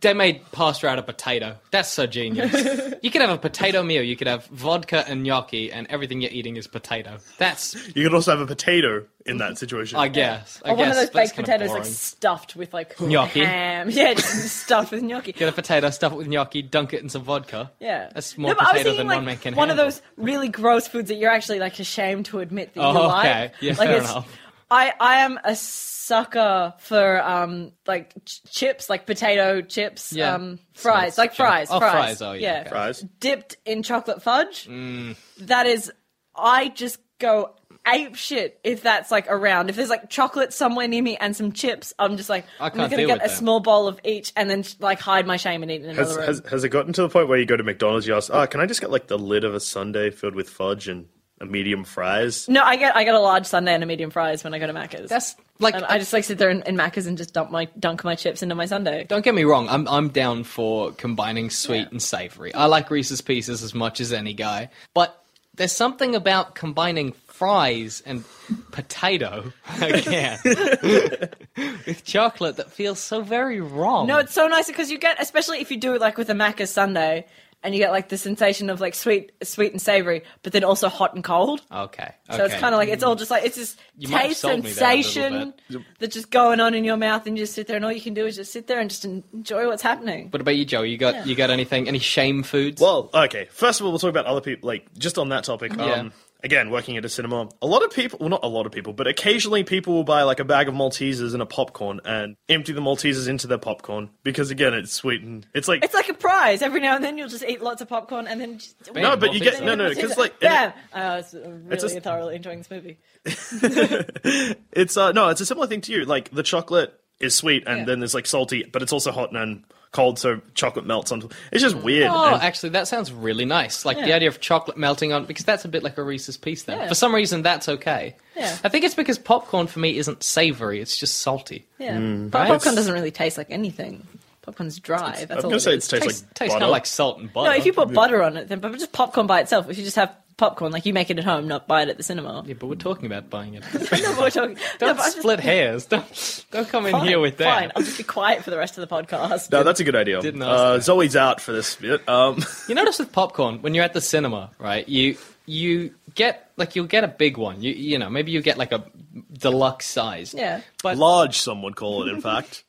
[0.00, 1.56] They made pasta out of potato.
[1.70, 2.52] That's so genius.
[3.02, 4.02] you could have a potato meal.
[4.02, 7.18] You could have vodka and gnocchi, and everything you're eating is potato.
[7.38, 9.98] That's, You could also have a potato in that situation.
[9.98, 10.62] I guess.
[10.64, 13.44] I Or one guess, of those baked potatoes like stuffed with like Gnocchi.
[13.44, 13.90] ham.
[13.90, 15.32] Yeah, stuffed with gnocchi.
[15.32, 17.70] Get a potato, stuff it with gnocchi, dunk it in some vodka.
[17.80, 19.70] Yeah, That's more no, but I was potato thinking, than like, one man can One
[19.70, 23.08] of those really gross foods that you're actually like ashamed to admit that you Oh,
[23.08, 23.26] like.
[23.26, 23.52] okay.
[23.60, 24.38] Yeah, like fair it's- enough.
[24.74, 30.34] I I am a sucker for um like ch- chips, like potato chips, Yeah.
[30.34, 32.68] um fries, like fries, Oh, fries, fries, oh, yeah, okay.
[32.70, 33.00] Fries.
[33.20, 34.66] dipped in chocolate fudge.
[34.68, 35.16] Mm.
[35.42, 35.92] That is,
[36.36, 37.54] I just go
[37.86, 39.68] ape shit if that's like around.
[39.70, 42.72] If there's like chocolate somewhere near me and some chips, I'm just like, I I'm
[42.72, 43.38] can't gonna deal get with a that.
[43.38, 46.16] small bowl of each and then like hide my shame and eat in another Has,
[46.16, 46.26] room.
[46.26, 48.46] has has it gotten to the point where you go to McDonald's, you ask, "Oh,
[48.46, 51.06] can I just get like the lid of a sundae filled with fudge and
[51.40, 52.48] a medium fries.
[52.48, 54.66] No, I get I get a large sundae and a medium fries when I go
[54.66, 55.08] to Macca's.
[55.10, 57.66] That's like and I just like sit there in, in Macca's and just dump my
[57.78, 59.04] dunk my chips into my sundae.
[59.04, 62.54] Don't get me wrong, I'm I'm down for combining sweet and savory.
[62.54, 65.20] I like Reese's Pieces as much as any guy, but
[65.56, 68.24] there's something about combining fries and
[68.70, 74.06] potato again with chocolate that feels so very wrong.
[74.06, 76.34] No, it's so nice because you get, especially if you do it like with a
[76.34, 77.24] Macca's sundae,
[77.64, 80.88] and you get like the sensation of like sweet, sweet and savory, but then also
[80.88, 81.62] hot and cold.
[81.72, 84.62] okay, So it's kind of like it's all just like it's this You taste sold
[84.62, 85.54] me there a little sensation
[85.98, 88.00] that's just going on in your mouth, and you just sit there, and all you
[88.00, 90.28] can do is just sit there and just enjoy what's happening.
[90.30, 90.82] What about you, Joe?
[90.82, 91.88] You got you got anything?
[91.88, 92.80] Any shame foods?
[92.80, 93.46] Well, okay.
[93.50, 94.68] First of all, we'll talk about other people.
[94.68, 95.72] Like just on that topic.
[95.76, 95.84] Yeah.
[95.84, 96.12] Um,
[96.44, 98.18] again, working at a cinema, a lot of people.
[98.20, 100.74] Well, not a lot of people, but occasionally people will buy like a bag of
[100.74, 105.46] Maltesers and a popcorn and empty the Maltesers into their popcorn because again, it's sweetened.
[105.54, 106.62] It's like It's like a prize.
[106.62, 109.32] Every now and then you'll just eat lots of popcorn, and then just, no, but
[109.34, 110.72] you get no, no, because like Damn!
[110.92, 112.98] I was really It's just- thoroughly enjoying this movie.
[114.72, 116.04] It's uh no, it's a similar thing to you.
[116.04, 117.84] Like the chocolate is sweet and Yeah.
[117.86, 121.22] then there's like salty, but it's also hot and cold, so chocolate melts on.
[121.50, 122.10] It's just weird.
[122.12, 123.86] Oh, And- actually, that sounds really nice.
[123.86, 126.64] Like the idea of chocolate melting on, because that's a bit like a Reese's piece.
[126.64, 126.88] Then, Yeah.
[126.88, 128.16] for some reason, that's okay.
[128.36, 128.58] Yeah.
[128.62, 131.64] I think it's because popcorn for me isn't savory; it's just salty.
[131.78, 132.30] Yeah, Mm.
[132.30, 132.48] but Right?
[132.48, 134.06] popcorn doesn't really taste like anything.
[134.42, 135.24] Popcorn's dry.
[135.26, 135.42] That's I'm all.
[135.42, 136.64] gonna it say it tastes Tastes, like tastes kind butter.
[136.66, 137.48] of like salt and butter.
[137.50, 139.70] No, if you put butter on it, then but just popcorn by itself.
[139.70, 141.96] If you just have popcorn, like you make it at home, not buy it at
[141.96, 142.42] the cinema.
[142.46, 143.64] yeah, but we're talking about buying it.
[143.74, 144.56] no, we're talking.
[144.56, 145.86] Don't but I'm just- split hairs.
[145.86, 147.54] Don't don't come in here with that.
[147.60, 149.50] Fine, I'll just be quiet for the rest of the podcast.
[149.50, 150.20] no, that's a good idea.
[150.20, 150.82] Didn't Uh, that.
[150.84, 152.08] Zoe's out for this bit.
[152.08, 154.88] Um, You notice with popcorn when you're at the cinema, right?
[154.88, 155.16] You
[155.46, 157.62] you get like you'll get a big one.
[157.62, 158.84] You you know maybe you get like a
[159.32, 160.32] deluxe size.
[160.34, 160.60] Yeah.
[160.82, 162.12] but large, some would call it.
[162.12, 162.64] In fact,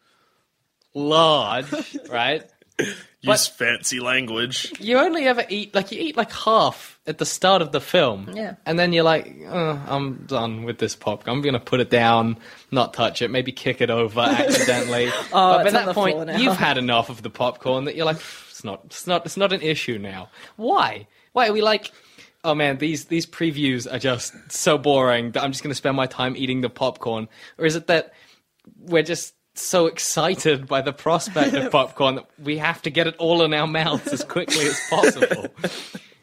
[0.93, 1.65] large,
[2.10, 2.43] right?
[3.22, 4.72] Use fancy language.
[4.80, 8.30] You only ever eat like you eat like half at the start of the film,
[8.34, 8.56] Yeah.
[8.66, 11.38] and then you're like, oh, I'm done with this popcorn.
[11.38, 12.38] I'm gonna put it down,
[12.72, 15.10] not touch it, maybe kick it over accidentally.
[15.34, 18.18] Oh, but at that point, you've had enough of the popcorn that you're like,
[18.50, 20.30] it's not, it's not, it's not an issue now.
[20.56, 21.08] Why?
[21.34, 21.92] Why are we like?
[22.44, 25.96] Oh man, these these previews are just so boring that I'm just going to spend
[25.98, 27.28] my time eating the popcorn.
[27.58, 28.14] Or is it that
[28.80, 33.15] we're just so excited by the prospect of popcorn that we have to get it
[33.18, 35.48] all in our mouths as quickly as possible?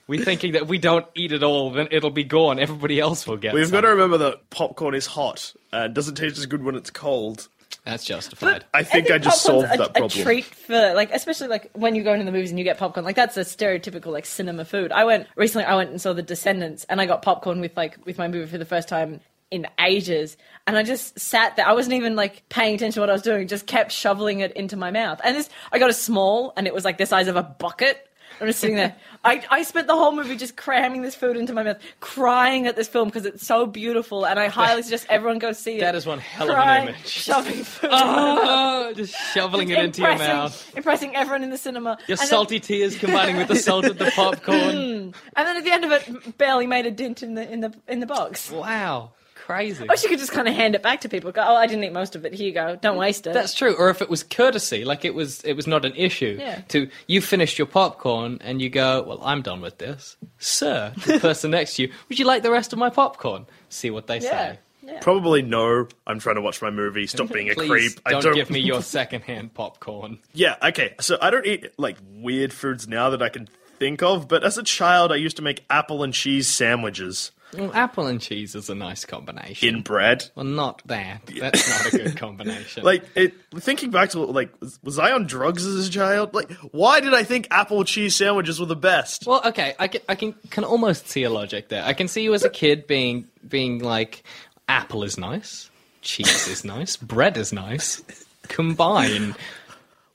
[0.06, 2.58] We're thinking that if we don't eat it all, then it'll be gone.
[2.58, 3.52] Everybody else will get.
[3.52, 3.54] It.
[3.54, 3.72] We've some.
[3.72, 6.90] got to remember that popcorn is hot uh, and doesn't taste as good when it's
[6.90, 7.48] cold.
[7.84, 8.64] That's justified.
[8.72, 10.20] I think I, just solved a, that problem.
[10.20, 12.78] A treat for like, especially like when you go into the movies and you get
[12.78, 13.04] popcorn.
[13.04, 14.92] Like that's a stereotypical like cinema food.
[14.92, 15.64] I went recently.
[15.64, 18.48] I went and saw The Descendants, and I got popcorn with like with my movie
[18.48, 19.20] for the first time
[19.52, 20.36] in ages.
[20.66, 21.66] And I just sat there.
[21.66, 23.46] I wasn't even like paying attention to what I was doing.
[23.48, 25.20] Just kept shoveling it into my mouth.
[25.22, 28.08] And this, I got a small, and it was like the size of a bucket.
[28.40, 28.96] I'm just sitting there.
[29.24, 32.74] I, I spent the whole movie just cramming this food into my mouth, crying at
[32.76, 35.80] this film because it's so beautiful, and I highly suggest everyone go see it.
[35.80, 37.06] That is one hell of an Crying, image.
[37.06, 37.90] Shoving food.
[37.92, 40.76] Oh, just shoveling it into your mouth.
[40.76, 41.98] Impressing everyone in the cinema.
[42.08, 44.60] Your And then- salty tears combining with the salt of the popcorn.
[44.62, 45.10] Hmm.
[45.36, 47.72] and then at the end of it, barely made a dent in the in the
[47.86, 48.50] in the box.
[48.50, 49.86] Wow, crazy.
[49.88, 51.32] I she could just kind of hand it back to people.
[51.32, 52.32] Go, oh, I didn't eat most of it.
[52.32, 52.76] Here you go.
[52.76, 53.34] Don't waste it.
[53.34, 53.74] That's true.
[53.74, 56.36] Or if it was courtesy, like it was, it was not an issue.
[56.38, 56.60] Yeah.
[56.68, 60.92] To you finished your popcorn and you go, well, I'm done with this, sir.
[61.06, 63.46] The person next to you, would you like the rest of my popcorn?
[63.68, 64.52] See what they yeah.
[64.52, 64.58] say.
[64.84, 64.98] Yeah.
[65.00, 65.86] Probably no.
[66.06, 67.06] I'm trying to watch my movie.
[67.06, 68.02] Stop being a creep.
[68.04, 70.18] Don't, don't give me your secondhand popcorn.
[70.32, 70.94] Yeah, okay.
[71.00, 74.58] So I don't eat like weird foods now that I can think of, but as
[74.58, 78.70] a child I used to make apple and cheese sandwiches Well, apple and cheese is
[78.70, 79.68] a nice combination.
[79.68, 80.24] in bread.
[80.34, 81.26] well, not that.
[81.26, 82.82] That's not a good combination.
[82.82, 86.34] Like it thinking back to like was, was I on drugs as a child?
[86.34, 89.26] Like why did I think apple cheese sandwiches were the best?
[89.26, 91.84] Well, okay, I can, I can can almost see a logic there.
[91.84, 94.22] I can see you as a kid being being like,
[94.68, 98.02] apple is nice, cheese is nice, bread is nice.
[98.48, 99.34] Combine.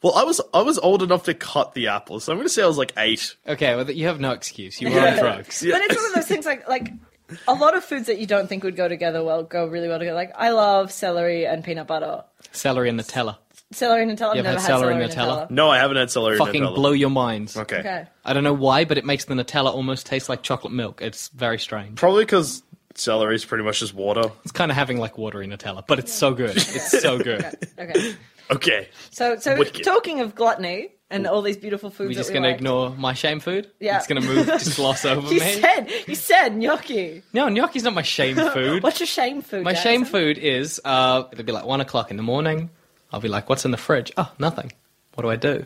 [0.01, 2.53] Well, I was I was old enough to cut the apple, so I'm going to
[2.53, 3.35] say I was like 8.
[3.47, 4.79] Okay, well, you have no excuse.
[4.79, 5.63] You were on drugs.
[5.63, 6.91] But it's one of those things like like
[7.47, 9.99] a lot of foods that you don't think would go together well go really well
[9.99, 10.15] together.
[10.15, 12.23] Like I love celery and peanut butter.
[12.51, 13.37] Celery and Nutella.
[13.71, 14.29] Celery and Nutella.
[14.29, 15.47] I've You ever never had had celery celery and and Nutella?
[15.47, 15.51] Nutella.
[15.51, 16.75] No, I haven't had celery Fucking Nutella.
[16.75, 17.57] blow your minds.
[17.57, 17.79] Okay.
[17.79, 18.05] Okay.
[18.23, 21.01] I don't know why, but it makes the Nutella almost taste like chocolate milk.
[21.01, 21.97] It's very strange.
[21.97, 22.63] Probably cuz
[22.95, 24.31] celery is pretty much just water.
[24.43, 26.55] It's kind of having like watery Nutella, but it's so good.
[26.55, 27.45] It's so good.
[27.77, 28.15] Okay.
[28.49, 28.87] Okay.
[29.11, 29.83] So so Wicked.
[29.83, 32.57] talking of gluttony and all these beautiful foods We're just we going to like.
[32.57, 33.69] ignore my shame food?
[33.79, 33.97] Yeah.
[33.97, 35.53] It's going to move, just gloss over You me?
[35.61, 37.23] said you said gnocchi.
[37.33, 38.83] No, gnocchi's not my shame food.
[38.83, 39.63] What's your shame food?
[39.63, 39.91] My Jackson?
[39.91, 42.69] shame food is uh, it'll be like one o'clock in the morning.
[43.11, 44.71] I'll be like, "What's in the fridge?" Oh, nothing.
[45.15, 45.65] What do I do?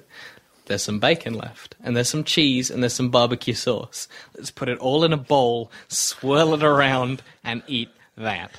[0.67, 4.07] there's some bacon left, and there's some cheese, and there's some barbecue sauce.
[4.37, 8.51] Let's put it all in a bowl, swirl it around, and eat that.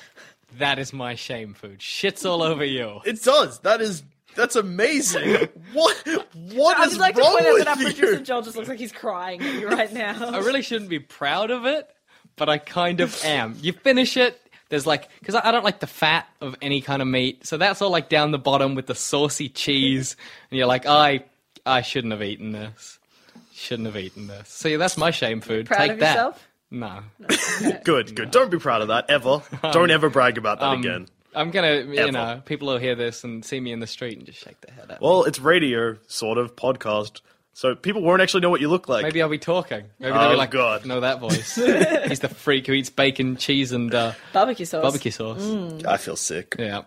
[0.59, 1.81] That is my shame food.
[1.81, 2.99] Shit's all over you.
[3.05, 3.59] It does.
[3.61, 4.03] That is
[4.35, 5.47] that's amazing.
[5.73, 5.95] what
[6.53, 7.85] what I is would like to wrong point out that our you?
[7.93, 10.29] producer Joel just looks like he's crying at you right now.
[10.33, 11.89] I really shouldn't be proud of it,
[12.35, 13.57] but I kind of am.
[13.61, 17.01] You finish it, there's like, because I I don't like the fat of any kind
[17.01, 20.15] of meat, so that's all like down the bottom with the saucy cheese,
[20.51, 21.25] and you're like, I,
[21.65, 22.99] I shouldn't have eaten this.
[23.53, 24.49] Shouldn't have eaten this.
[24.49, 25.67] So yeah, that's my shame food.
[25.67, 26.09] Proud Take of that.
[26.15, 26.47] yourself?
[26.71, 27.01] No.
[27.83, 28.31] Good, good.
[28.31, 29.43] Don't be proud of that ever.
[29.73, 31.07] Don't ever brag about that Um, again.
[31.35, 32.11] I'm gonna, you Ever.
[32.11, 34.73] know, people will hear this and see me in the street and just shake their
[34.75, 35.07] head at me.
[35.07, 37.21] Well, it's radio, sort of podcast,
[37.53, 39.03] so people won't actually know what you look like.
[39.03, 39.83] Maybe I'll be talking.
[39.99, 40.85] Maybe Oh, they'll be like, God.
[40.85, 41.55] know that voice.
[41.55, 44.81] He's the freak who eats bacon, cheese, and uh, Barbecue sauce.
[44.81, 45.41] barbecue sauce.
[45.43, 45.85] Mm.
[45.85, 46.55] I feel sick.
[46.57, 46.83] Yeah.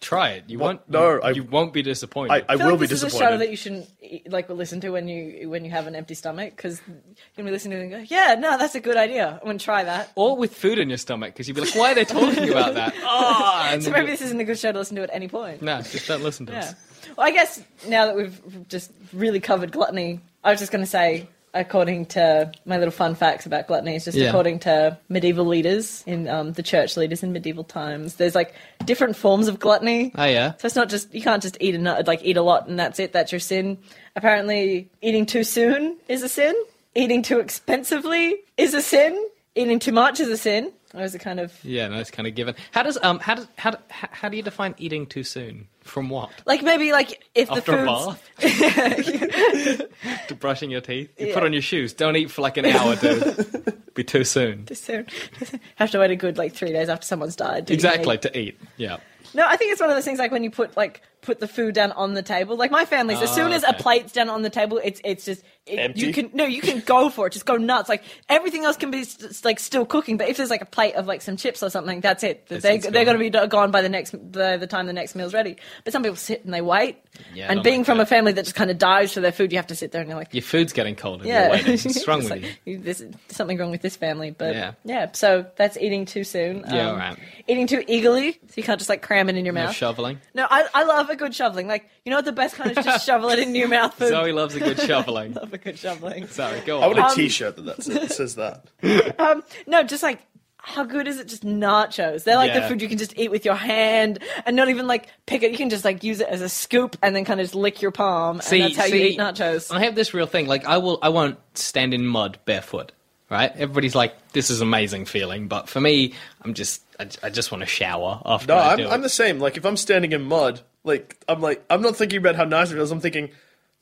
[0.00, 0.44] Try it.
[0.48, 0.66] You What?
[0.66, 0.88] won't.
[0.90, 2.32] No, you, I- you won't be disappointed.
[2.32, 4.30] I, I I feel will like be this is a show that you shouldn't eat-
[4.30, 6.96] like listen to when you when you have an empty stomach because you're
[7.36, 9.38] gonna be listening to it and go, yeah, no, that's a good idea.
[9.40, 10.12] I'm gonna try that.
[10.14, 12.74] or with food in your stomach, because you'd be like, "Why are they talking about
[12.74, 15.62] that?" Oh, So maybe this isn't a good show to listen to at any point.
[15.62, 16.58] no, just don't listen to Yeah.
[16.60, 16.74] us.
[17.18, 20.90] Well, I guess now that we've just really covered gluttony, I was just going to
[20.90, 24.28] say, according to my little fun facts about gluttony, is just Yeah.
[24.28, 29.16] according to medieval leaders in um, the church leaders in medieval times, there's like different
[29.16, 30.12] forms of gluttony.
[30.16, 30.52] Oh yeah.
[30.58, 32.98] So it's not just you can't just eat a like eat a lot and that's
[32.98, 33.12] it.
[33.12, 33.78] That's your sin.
[34.16, 36.54] Apparently, eating too soon is a sin.
[36.94, 39.18] Eating too expensively is a sin.
[39.54, 40.72] Eating too much is a sin.
[40.94, 42.54] Or is it kind of Yeah, no, it's kind of given.
[42.72, 45.68] How does um how does how how, how do you define eating too soon?
[45.84, 46.30] From what?
[46.46, 48.30] like maybe like if After a the bath?
[48.38, 51.10] food's to brushing your teeth?
[51.18, 51.34] You Yeah.
[51.34, 51.92] put on your shoes.
[51.92, 53.74] Don't eat for like an hour, dude.
[53.94, 54.64] Be too soon.
[54.64, 55.06] too soon,
[55.76, 57.66] have to wait a good like three days after someone's died.
[57.66, 58.22] to eat Exactly meat.
[58.22, 58.60] to eat.
[58.76, 58.96] Yeah.
[59.34, 61.48] No, I think it's one of those things like when you put like put the
[61.48, 62.56] food down on the table.
[62.56, 65.24] Like my family's, as Oh, soon as a plate's down on the table, it's it's
[65.24, 67.32] just it, you can no, you can go for it.
[67.32, 67.88] Just go nuts.
[67.88, 70.94] Like everything else can be st- like still cooking, but if there's like a plate
[70.96, 72.46] of like some chips or something, that's it.
[72.48, 75.14] That's they they're going to be gone by the next the, the time the next
[75.14, 75.56] meal's ready.
[75.84, 76.98] But some people sit and they wait.
[77.34, 78.04] Yeah, and being like from that.
[78.04, 80.00] a family that just kind of dives for their food, you have to sit there
[80.00, 81.66] and you're like, Your food's getting cold and yeah, you're.
[81.76, 82.78] What's wrong with like, you?
[82.78, 84.72] There's something wrong with this family, but Yeah.
[84.84, 85.12] yeah.
[85.12, 86.64] So that's eating too soon.
[86.68, 87.18] Yeah, Um, right.
[87.46, 89.74] Eating too eagerly, so you can't just like cram it in your No mouth.
[89.76, 90.20] shoveling.
[90.34, 91.66] No, I, I love a good shoveling.
[91.68, 92.84] Like, you know what the best kind is?
[92.84, 93.94] Just shovel it in your mouth.
[93.94, 94.08] Food.
[94.08, 95.34] Zoe loves a good shoveling.
[95.34, 96.26] love a good shoveling.
[96.28, 96.82] Sorry, go on.
[96.82, 96.96] I on.
[96.96, 98.66] want a T-shirt that, that says, says that.
[99.18, 100.20] Um, no, just like,
[100.56, 101.28] how good is it?
[101.28, 102.24] Just nachos.
[102.24, 105.08] They're like the food you can just eat with your hand and not even like
[105.26, 105.50] pick it.
[105.50, 107.82] You can just like use it as a scoop and then kind of just lick
[107.82, 108.40] your palm.
[108.40, 109.74] See, and that's how you see, eat nachos.
[109.74, 110.46] I have this real thing.
[110.46, 112.92] Like, I will, I won't stand in mud barefoot.
[113.32, 113.50] Right?
[113.54, 117.62] Everybody's like, "This is amazing feeling," but for me, I'm just, I, I just want
[117.62, 119.04] to shower after No, I I'm, do I'm it.
[119.04, 119.38] the same.
[119.40, 122.70] Like if I'm standing in mud, like I'm like I'm not thinking about how nice
[122.70, 122.90] it feels.
[122.90, 123.30] I'm thinking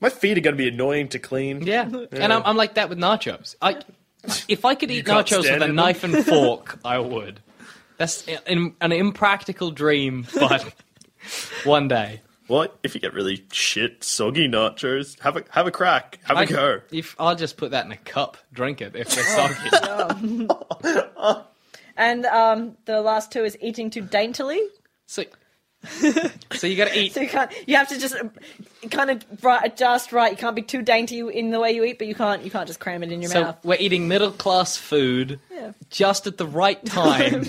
[0.00, 1.62] my feet are going to be annoying to clean.
[1.66, 1.82] Yeah,
[2.12, 3.56] and I'm, I'm like that with nachos.
[3.60, 3.80] I,
[4.46, 7.40] if I could eat nachos with a knife and fork, I would.
[7.96, 10.72] That's an, an impractical dream, but
[11.64, 12.20] one day.
[12.50, 15.16] What if you get really shit soggy nachos?
[15.20, 16.18] Have a have a crack.
[16.24, 16.80] Have a I, go.
[16.90, 20.48] If I'll just put that in a cup, drink it if they're soggy.
[21.96, 24.58] And um, the last two is eating too daintily.
[25.06, 25.24] so,
[26.52, 27.12] so you got to eat.
[27.14, 27.52] So you can't.
[27.68, 28.16] You have to just
[28.90, 30.30] kind of right, adjust right.
[30.32, 32.42] You can't be too dainty in the way you eat, but you can't.
[32.42, 33.58] You can't just cram it in your So mouth.
[33.64, 35.72] we're eating middle class food Yeah.
[35.90, 37.44] just at the right time,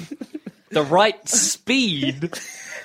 [0.69, 2.33] the right speed.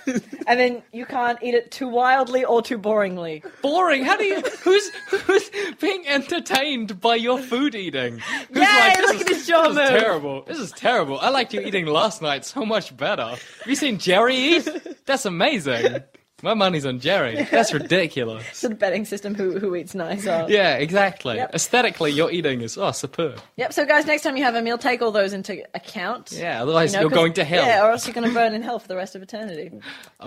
[0.48, 3.42] And then you can't eat it too wildly or too boringly.
[3.62, 4.04] Boring.
[4.04, 4.40] How do you?
[4.62, 8.18] Who's who's being entertained by your food eating?
[8.52, 10.42] Who's Yay, this look is- at his jaw This is terrible.
[10.42, 11.18] This is terrible.
[11.18, 13.24] I liked you eating last night so much better.
[13.30, 14.68] Have you seen Jerry eat?
[15.06, 16.02] That's amazing.
[16.46, 17.42] My money's on Jerry.
[17.50, 18.44] That's ridiculous.
[18.50, 19.34] It's a betting system.
[19.34, 20.46] Who who eats nicer?
[20.48, 21.34] Yeah, exactly.
[21.36, 21.54] Yep.
[21.56, 23.40] Aesthetically, your eating is oh superb.
[23.56, 23.72] Yep.
[23.72, 26.30] So guys, next time you have a meal, take all those into account.
[26.30, 27.66] Yeah, otherwise You know, you're 'cause- going to hell.
[27.66, 29.72] Yeah, or else you're going to burn in hell for the rest of eternity.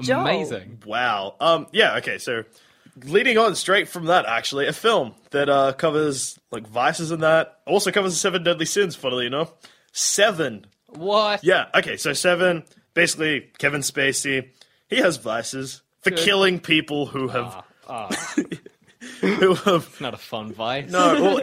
[0.02, 0.22] Joel.
[0.22, 0.84] Amazing.
[0.86, 1.36] Wow.
[1.40, 1.68] Um.
[1.72, 1.96] Yeah.
[2.00, 2.18] Okay.
[2.18, 2.44] So,
[3.06, 7.60] leading on straight from that, actually, a film that uh, covers like vices and that
[7.66, 8.94] also covers the seven deadly sins.
[8.94, 9.54] Funnily enough,
[9.94, 10.66] seven.
[10.88, 11.46] What?
[11.46, 11.68] Yeah.
[11.74, 11.96] Okay.
[11.96, 12.64] So seven.
[12.94, 14.50] Basically, Kevin Spacey.
[14.90, 18.36] He has vices for killing people who have ah, ah.
[19.22, 20.00] who have.
[20.02, 20.90] Not a fun vice.
[20.92, 21.14] No.
[21.22, 21.38] Well,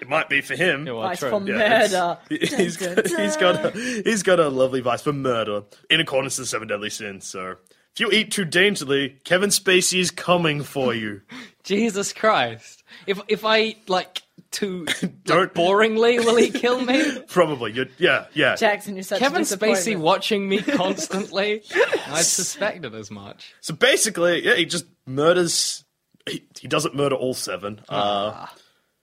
[0.00, 0.86] it might be for him.
[0.86, 1.30] Yeah, well, Vice true.
[1.30, 2.18] for Yeah, it's- murder.
[2.56, 3.70] He's got, he's got a
[4.04, 7.26] he's got a lovely vice for murder in accordance to the seven deadly sins.
[7.26, 7.56] So
[7.94, 11.20] if you eat too daintily, Kevin Spacey is coming for you.
[11.64, 12.82] Jesus Christ.
[13.06, 14.22] If if I eat like
[14.52, 14.86] too
[15.24, 17.20] Don't- boringly, will he kill me?
[17.28, 17.72] Probably.
[17.72, 18.54] You're, yeah, yeah.
[18.54, 21.62] Jackson, you're such Kevin a Spacey watching me constantly?
[22.06, 23.54] I suspected as much.
[23.60, 25.84] So basically, yeah, he just murders
[26.28, 27.80] he, he doesn't murder all seven.
[27.88, 28.46] Uh,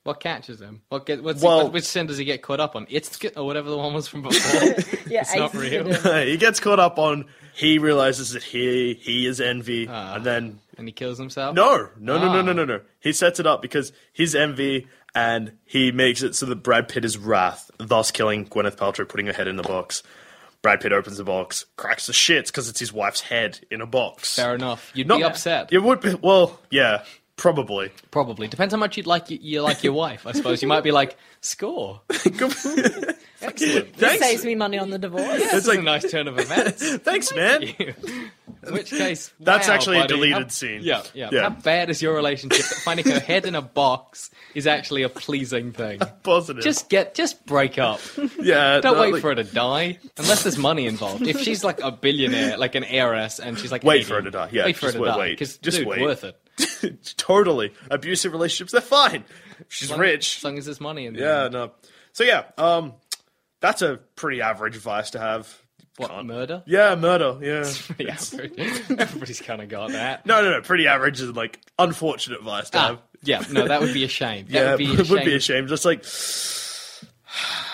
[0.03, 0.81] What catches him?
[0.87, 2.87] What get, what's Well- he, what, which sin does he get caught up on?
[2.89, 4.61] It's or whatever the one was from before.
[5.07, 5.93] Yeah, it's not real.
[6.25, 7.25] he gets caught up on.
[7.53, 10.15] He realizes that he he is envy, Ah.
[10.15, 11.53] and then and he kills himself.
[11.55, 12.41] no, no, no, no, Ah.
[12.41, 12.79] no, no, no.
[13.01, 17.05] He sets it up because his envy, and he makes it so that Brad Pitt
[17.05, 20.03] is wrath, thus killing Gwyneth Paltrow, putting her head in the box.
[20.61, 23.85] Brad Pitt opens the box, cracks the shits because it's his wife's head in a
[23.85, 24.35] box.
[24.35, 24.91] Fair enough.
[24.93, 25.71] You'd Not- be upset.
[25.71, 26.15] You would be.
[26.15, 27.03] Well, yeah,
[27.37, 27.91] probably.
[28.11, 30.27] Probably depends how much you'd like you, you like your wife.
[30.27, 32.01] I suppose you might be like score.
[33.41, 33.93] Excellent.
[33.95, 35.25] This saves me money on the divorce.
[35.41, 36.95] It's is a nice turn of events.
[36.97, 37.63] Thanks, man.
[38.67, 40.81] In which case, That's wow, actually a deleted how- scene.
[40.83, 41.41] Yeah, yeah, Yeah.
[41.43, 42.65] How bad is your relationship?
[42.65, 45.99] that Finding her head in a box is actually a pleasing thing.
[46.23, 46.63] Positive.
[46.63, 47.99] Just get, just break up.
[48.41, 48.79] yeah.
[48.81, 51.25] Don't no, wait like- for her to die, unless there's money involved.
[51.27, 54.21] If she's like a billionaire, like an heiress, and she's like, Wait 80, for her
[54.23, 54.49] to die.
[54.51, 55.17] Yeah, wait for her just to wait, die.
[55.19, 55.29] wait.
[55.31, 56.01] Because Just dude, wait.
[56.01, 56.37] worth it.
[57.17, 58.71] totally abusive relationships.
[58.71, 59.23] They're fine.
[59.67, 60.37] She's rich.
[60.37, 61.43] As long as there's money in there.
[61.43, 61.71] Yeah, no.
[62.13, 62.93] So yeah, um,
[63.61, 65.58] that's a pretty average vice to have.
[65.99, 66.63] What Can't- murder?
[66.65, 67.37] Yeah, murder.
[67.41, 67.69] Yeah.
[67.99, 68.15] Yeah,
[68.97, 70.25] everybody's kind of got that.
[70.25, 70.61] no, no, no.
[70.61, 73.01] Pretty average is like unfortunate vice to Ah, have.
[73.23, 74.45] yeah, no, that would be a shame.
[74.47, 75.67] That Yeah, would be a it would be a shame.
[75.67, 76.03] Just like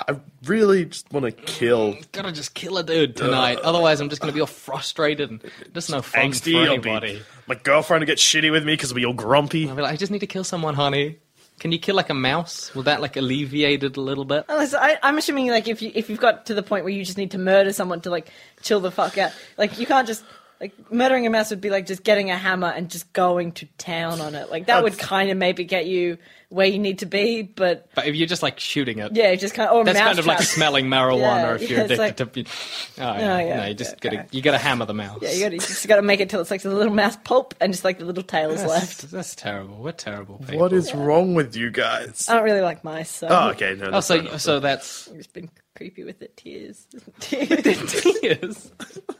[0.07, 1.95] I really just want to kill.
[2.11, 3.59] Gotta just kill a dude tonight.
[3.59, 6.53] Otherwise, I'm just gonna be all frustrated and just no fun Angsty.
[6.53, 7.21] for I'll be, anybody.
[7.47, 9.69] my girlfriend will get shitty with me because we're all grumpy.
[9.69, 11.19] I'll be like, I just need to kill someone, honey.
[11.59, 12.73] Can you kill like a mouse?
[12.75, 14.45] Will that like alleviate it a little bit?
[14.49, 17.03] Unless I, I'm assuming like if you if you've got to the point where you
[17.03, 18.29] just need to murder someone to like
[18.61, 20.23] chill the fuck out, like you can't just
[20.65, 23.65] like murdering a mouse would be like just getting a hammer and just going to
[23.77, 24.49] town on it.
[24.51, 26.17] Like that would kind of maybe get you
[26.49, 29.55] where you need to be, but But if you're just like shooting it, yeah, just
[29.55, 30.51] kind of or that's mouse kind of like traps.
[30.51, 32.51] smelling marijuana Yeah, if you're yeah, it's addicted to.
[32.97, 33.35] Oh, yeah.
[33.35, 34.27] Oh, yeah, no, you just yeah, gotta okay.
[34.31, 35.19] you gotta hammer the mouse.
[35.21, 37.17] Yeah, you, gotta, you just got to make it till it's like the little mouse
[37.23, 39.09] pulp and just like the little tail is left.
[39.11, 39.75] that's terrible.
[39.77, 40.59] We're terrible people.
[40.59, 42.27] What is wrong with you guys?
[42.29, 43.75] I don't really like mice, so Oh, okay.
[43.75, 44.41] No, Oh, that's so enough.
[44.41, 46.37] so that's I've just been creepy with it.
[46.37, 46.87] Tears.
[47.19, 48.71] tears.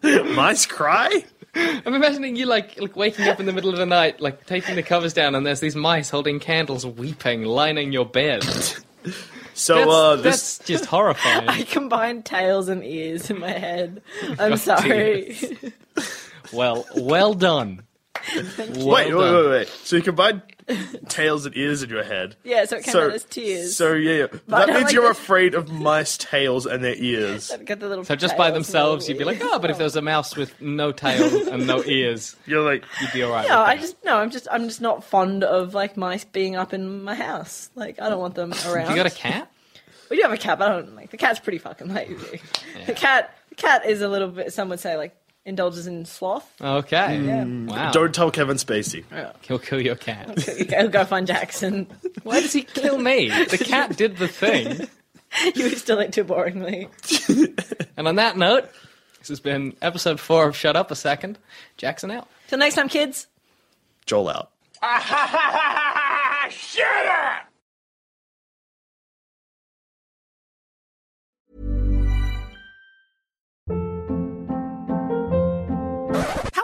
[0.36, 1.24] mice cry.
[1.56, 4.76] I'm imagining you like like waking up in the middle of the night, like taking
[4.76, 8.44] the covers down, and there's these mice holding candles, weeping, lining your bed.
[9.54, 11.48] So That's, uh, this that's just horrifying.
[11.48, 14.02] I combined tails and ears in my head.
[14.38, 15.38] I'm Oh, sorry.
[16.52, 17.84] Well, well done.
[18.34, 19.36] Well wait, wait, done.
[19.46, 19.68] wait, wait.
[19.68, 20.42] So you combine
[21.10, 22.36] tails and ears in your head.
[22.44, 23.76] Yeah, so it came So, out as tears.
[23.76, 24.26] so yeah, yeah.
[24.52, 25.18] I that means like you're this.
[25.20, 27.52] afraid of mice tails and their ears.
[27.66, 29.48] Get the little So just by themselves, the you'd be like, ears.
[29.52, 32.84] oh, but if there was a mouse with no tail and no ears, You're like,
[33.02, 33.48] you'd be alright.
[33.48, 34.18] No, with I just no.
[34.18, 37.70] I'm just I'm just not fond of like mice being up in my house.
[37.76, 38.90] Like I don't want them around.
[38.90, 39.52] You got a cat?
[40.10, 42.40] We do have a cat, but I don't like the cat's pretty fucking lazy.
[42.86, 44.54] The cat, the cat is a little bit.
[44.54, 45.16] Some would say like
[45.46, 46.52] indulges in sloth.
[46.60, 46.98] Okay.
[46.98, 47.68] Mm.
[47.70, 47.76] Yeah.
[47.76, 47.92] Wow.
[47.92, 49.04] don't tell Kevin Spacey.
[49.42, 50.40] He'll kill your cat.
[50.40, 51.88] He'll go find Jackson.
[52.24, 53.30] Why does he kill me?
[53.30, 54.88] The cat did the thing.
[55.56, 56.90] you still it too boringly.
[57.98, 58.70] And on that note,
[59.20, 61.38] this has been episode four of Shut Up a Second.
[61.78, 62.28] Jackson out.
[62.50, 63.28] Till next time, kids.
[64.06, 64.52] Joel out.
[64.82, 66.50] Ah,